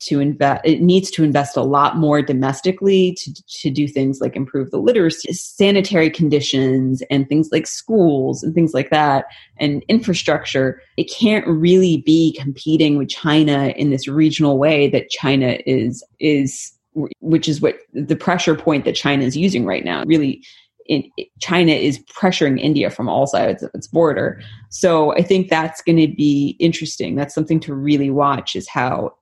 to 0.00 0.20
invest 0.20 0.60
it 0.64 0.80
needs 0.80 1.10
to 1.10 1.24
invest 1.24 1.56
a 1.56 1.62
lot 1.62 1.96
more 1.96 2.22
domestically 2.22 3.14
to, 3.18 3.34
to 3.46 3.70
do 3.70 3.88
things 3.88 4.20
like 4.20 4.36
improve 4.36 4.70
the 4.70 4.78
literacy 4.78 5.32
sanitary 5.32 6.10
conditions 6.10 7.02
and 7.10 7.28
things 7.28 7.48
like 7.52 7.66
schools 7.66 8.42
and 8.42 8.54
things 8.54 8.74
like 8.74 8.90
that 8.90 9.26
and 9.58 9.84
infrastructure 9.88 10.80
it 10.96 11.04
can't 11.04 11.46
really 11.46 11.98
be 11.98 12.36
competing 12.40 12.96
with 12.96 13.08
china 13.08 13.68
in 13.76 13.90
this 13.90 14.08
regional 14.08 14.58
way 14.58 14.88
that 14.88 15.10
china 15.10 15.58
is 15.66 16.04
is 16.20 16.72
which 17.20 17.48
is 17.48 17.60
what 17.60 17.76
the 17.92 18.16
pressure 18.16 18.54
point 18.54 18.84
that 18.84 18.94
China 18.94 19.24
is 19.24 19.36
using 19.36 19.64
right 19.64 19.84
now. 19.84 20.04
Really, 20.04 20.42
in, 20.86 21.08
China 21.40 21.72
is 21.72 22.02
pressuring 22.04 22.58
India 22.58 22.90
from 22.90 23.08
all 23.08 23.26
sides 23.26 23.62
of 23.62 23.70
its 23.74 23.86
border. 23.86 24.40
So 24.70 25.12
I 25.14 25.22
think 25.22 25.48
that's 25.48 25.82
going 25.82 25.98
to 25.98 26.08
be 26.08 26.56
interesting. 26.58 27.14
That's 27.14 27.34
something 27.34 27.60
to 27.60 27.74
really 27.74 28.10
watch 28.10 28.56
is 28.56 28.68
how 28.68 29.12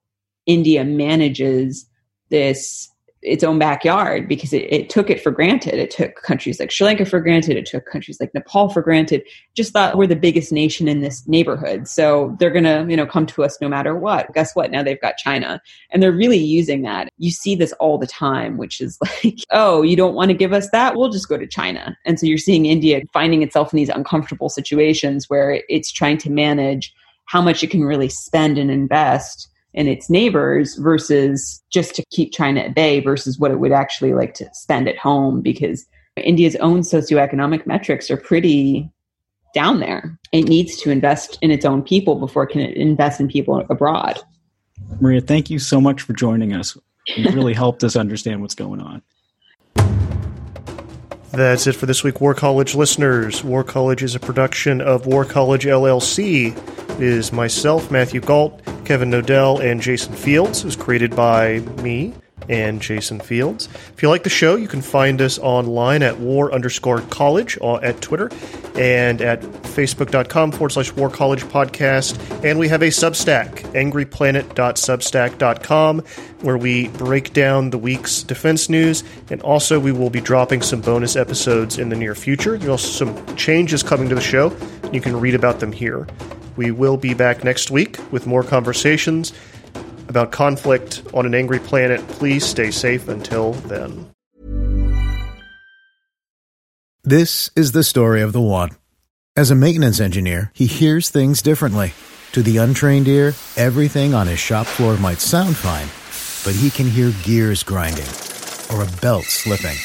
India 0.47 0.85
manages 0.85 1.87
this 2.31 2.91
its 3.27 3.43
own 3.43 3.59
backyard 3.59 4.29
because 4.29 4.53
it, 4.53 4.73
it, 4.73 4.89
took 4.89 5.11
it 5.11 5.21
for 5.21 5.33
granted. 5.33 5.75
It 5.75 5.91
took 5.91 6.15
countries 6.23 6.61
like 6.61 6.71
Sri 6.71 6.87
Lanka 6.87 7.05
for 7.05 7.19
granted. 7.21 7.57
It 7.57 7.67
took 7.67 7.85
countries 7.85 8.21
like 8.21 8.33
Nepal 8.35 8.69
for 8.69 8.83
granted. 8.83 9.23
Just 9.55 9.73
thought 9.73 9.97
we're 9.97 10.07
the 10.07 10.15
biggest 10.15 10.53
nation 10.53 10.87
in 10.87 11.01
this 11.01 11.27
neighborhood, 11.27 11.89
so 11.89 12.37
they're 12.39 12.51
gonna 12.51 12.87
you 12.89 12.97
know 12.97 13.07
come 13.07 13.27
to 13.27 13.43
us 13.43 13.61
no 13.61 13.69
matter 13.69 13.97
what. 13.97 14.33
Guess 14.33 14.55
what? 14.55 14.71
Now 14.71 14.83
they've 14.83 15.01
got 15.01 15.17
China, 15.17 15.61
and 15.91 16.03
they're 16.03 16.13
really 16.13 16.39
using 16.39 16.83
that. 16.83 17.09
You 17.19 17.31
see 17.31 17.57
this 17.57 17.73
all 17.75 17.99
the 17.99 18.07
time, 18.07 18.59
which 18.59 18.81
is 18.81 18.99
like, 19.25 19.39
oh, 19.51 19.83
you 19.83 19.97
don't 19.97 20.15
want 20.15 20.31
to 20.31 20.37
give 20.37 20.53
us 20.53 20.71
that? 20.71 20.95
We'll 20.95 21.11
just 21.11 21.29
go 21.29 21.37
to 21.37 21.47
China. 21.47 21.97
And 22.05 22.21
so 22.21 22.27
you're 22.27 22.39
seeing 22.39 22.67
India 22.67 23.01
finding 23.13 23.43
itself 23.43 23.73
in 23.73 23.79
these 23.79 23.89
uncomfortable 23.89 24.49
situations 24.49 25.29
where 25.29 25.63
it's 25.69 25.91
trying 25.91 26.19
to 26.19 26.31
manage 26.31 26.95
how 27.25 27.43
much 27.43 27.65
it 27.65 27.71
can 27.71 27.83
really 27.83 28.09
spend 28.09 28.57
and 28.57 28.71
invest 28.71 29.49
and 29.77 29.89
its 29.89 30.09
neighbors 30.09 30.75
versus 30.77 31.63
just 31.71 31.95
to 31.95 32.05
keep 32.11 32.33
China 32.33 32.61
at 32.61 32.75
bay 32.75 33.01
versus 33.01 33.39
what 33.39 33.51
it 33.51 33.61
would 33.61 33.73
actually 33.73 34.15
like 34.15 34.35
to 34.35 34.49
spend 34.53 34.89
at 34.89 34.99
home 34.99 35.43
because 35.43 35.87
India's 36.17 36.57
own 36.57 36.81
socioeconomic 36.81 37.67
metrics 37.67 38.11
are 38.11 38.17
pretty 38.17 38.91
down 39.55 39.81
there. 39.81 40.19
It 40.33 40.43
needs 40.43 40.77
to 40.79 40.91
invest 40.91 41.39
in 41.43 41.51
its 41.51 41.65
own 41.65 41.83
people 41.83 42.17
before 42.17 42.45
it 42.45 42.49
can 42.49 42.63
invest 42.63 43.21
in 43.21 43.29
people 43.29 43.65
abroad. 43.71 44.21
Maria, 45.01 45.21
thank 45.21 45.51
you 45.51 45.59
so 45.59 45.81
much 45.81 46.03
for 46.03 46.13
joining 46.15 46.53
us. 46.53 46.77
It 47.07 47.35
really 47.35 47.55
helped 47.55 47.85
us 47.85 47.97
understand 47.97 48.41
what's 48.41 48.55
going 48.55 48.81
on. 48.81 49.03
That's 51.33 51.67
it 51.67 51.73
for 51.73 51.87
this 51.87 52.03
week, 52.03 52.21
War 52.21 52.35
College 52.35 52.75
listeners. 52.75 53.45
War 53.45 53.63
College 53.63 54.03
is 54.03 54.15
a 54.15 54.21
production 54.21 54.81
of 54.81 55.07
War 55.07 55.25
College 55.25 55.65
LLC. 55.65 56.57
It 56.97 57.03
is 57.03 57.33
myself, 57.33 57.91
Matthew 57.91 58.21
Gault, 58.21 58.66
Kevin 58.87 59.11
Knodell 59.11 59.61
and 59.61 59.83
Jason 59.83 60.15
Fields. 60.15 60.61
It 60.61 60.65
was 60.65 60.77
created 60.77 61.15
by 61.17 61.59
me 61.83 62.15
and 62.49 62.81
Jason 62.81 63.19
Fields. 63.19 63.69
If 63.93 64.01
you 64.03 64.09
like 64.09 64.23
the 64.23 64.31
show, 64.31 64.55
you 64.55 64.69
can 64.69 64.81
find 64.81 65.21
us 65.21 65.41
online 65.41 66.05
at 66.05 66.21
war 66.21 66.53
underscore 66.53 67.01
college 67.01 67.59
uh, 67.61 67.75
at 67.77 68.01
Twitter 68.01 68.31
and 68.77 69.21
at 69.21 69.41
facebook.com 69.41 70.53
forward 70.53 70.71
slash 70.71 70.93
war 70.93 71.11
college 71.11 71.43
podcast. 71.45 72.17
And 72.45 72.61
we 72.61 72.69
have 72.69 72.83
a 72.83 72.89
Substack, 72.89 73.63
angryplanet.substack.com, 73.73 76.01
where 76.43 76.59
we 76.59 76.89
break 76.89 77.33
down 77.33 77.71
the 77.71 77.79
week's 77.79 78.23
defense 78.23 78.69
news. 78.69 79.03
And 79.31 79.41
also, 79.43 79.81
we 79.81 79.91
will 79.91 80.11
be 80.11 80.21
dropping 80.21 80.63
some 80.63 80.81
bonus 80.81 81.17
episodes 81.17 81.77
in 81.79 81.89
the 81.89 81.97
near 81.97 82.15
future. 82.15 82.57
There's 82.59 82.71
also 82.71 83.07
some 83.07 83.37
changes 83.37 83.83
coming 83.83 84.09
to 84.11 84.15
the 84.15 84.21
show. 84.21 84.57
You 84.93 85.01
can 85.01 85.19
read 85.19 85.35
about 85.35 85.59
them 85.59 85.73
here. 85.73 86.07
We 86.57 86.71
will 86.71 86.97
be 86.97 87.15
back 87.15 87.45
next 87.45 87.71
week 87.71 87.99
with 88.11 88.27
more 88.27 88.43
conversations 88.43 89.33
about 90.09 90.33
conflict 90.33 91.03
on 91.13 91.27
an 91.27 91.35
angry 91.35 91.59
planet. 91.59 92.07
Please 92.09 92.45
stay 92.45 92.71
safe 92.71 93.09
until 93.09 93.53
then. 93.53 94.11
This 97.05 97.51
is 97.55 97.73
the 97.73 97.85
story 97.85 98.21
of 98.21 98.33
the 98.33 98.41
one. 98.41 98.71
As 99.37 99.51
a 99.51 99.55
maintenance 99.55 100.01
engineer, 100.01 100.51
he 100.55 100.67
hears 100.67 101.11
things 101.11 101.43
differently. 101.43 101.93
To 102.33 102.43
the 102.43 102.57
untrained 102.57 103.07
ear, 103.07 103.35
everything 103.57 104.15
on 104.15 104.27
his 104.27 104.39
shop 104.39 104.67
floor 104.67 104.97
might 104.97 105.21
sound 105.21 105.57
fine, 105.57 105.89
but 106.45 106.59
he 106.59 106.71
can 106.71 106.91
hear 106.91 107.13
gears 107.23 107.63
grinding 107.63 108.09
or 108.73 108.83
a 108.83 109.01
belt 109.01 109.25
slipping. 109.25 109.77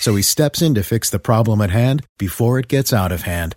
So 0.00 0.16
he 0.16 0.22
steps 0.22 0.62
in 0.62 0.74
to 0.74 0.82
fix 0.82 1.10
the 1.10 1.18
problem 1.18 1.60
at 1.60 1.70
hand 1.70 2.06
before 2.18 2.58
it 2.58 2.68
gets 2.68 2.92
out 2.92 3.12
of 3.12 3.22
hand. 3.22 3.56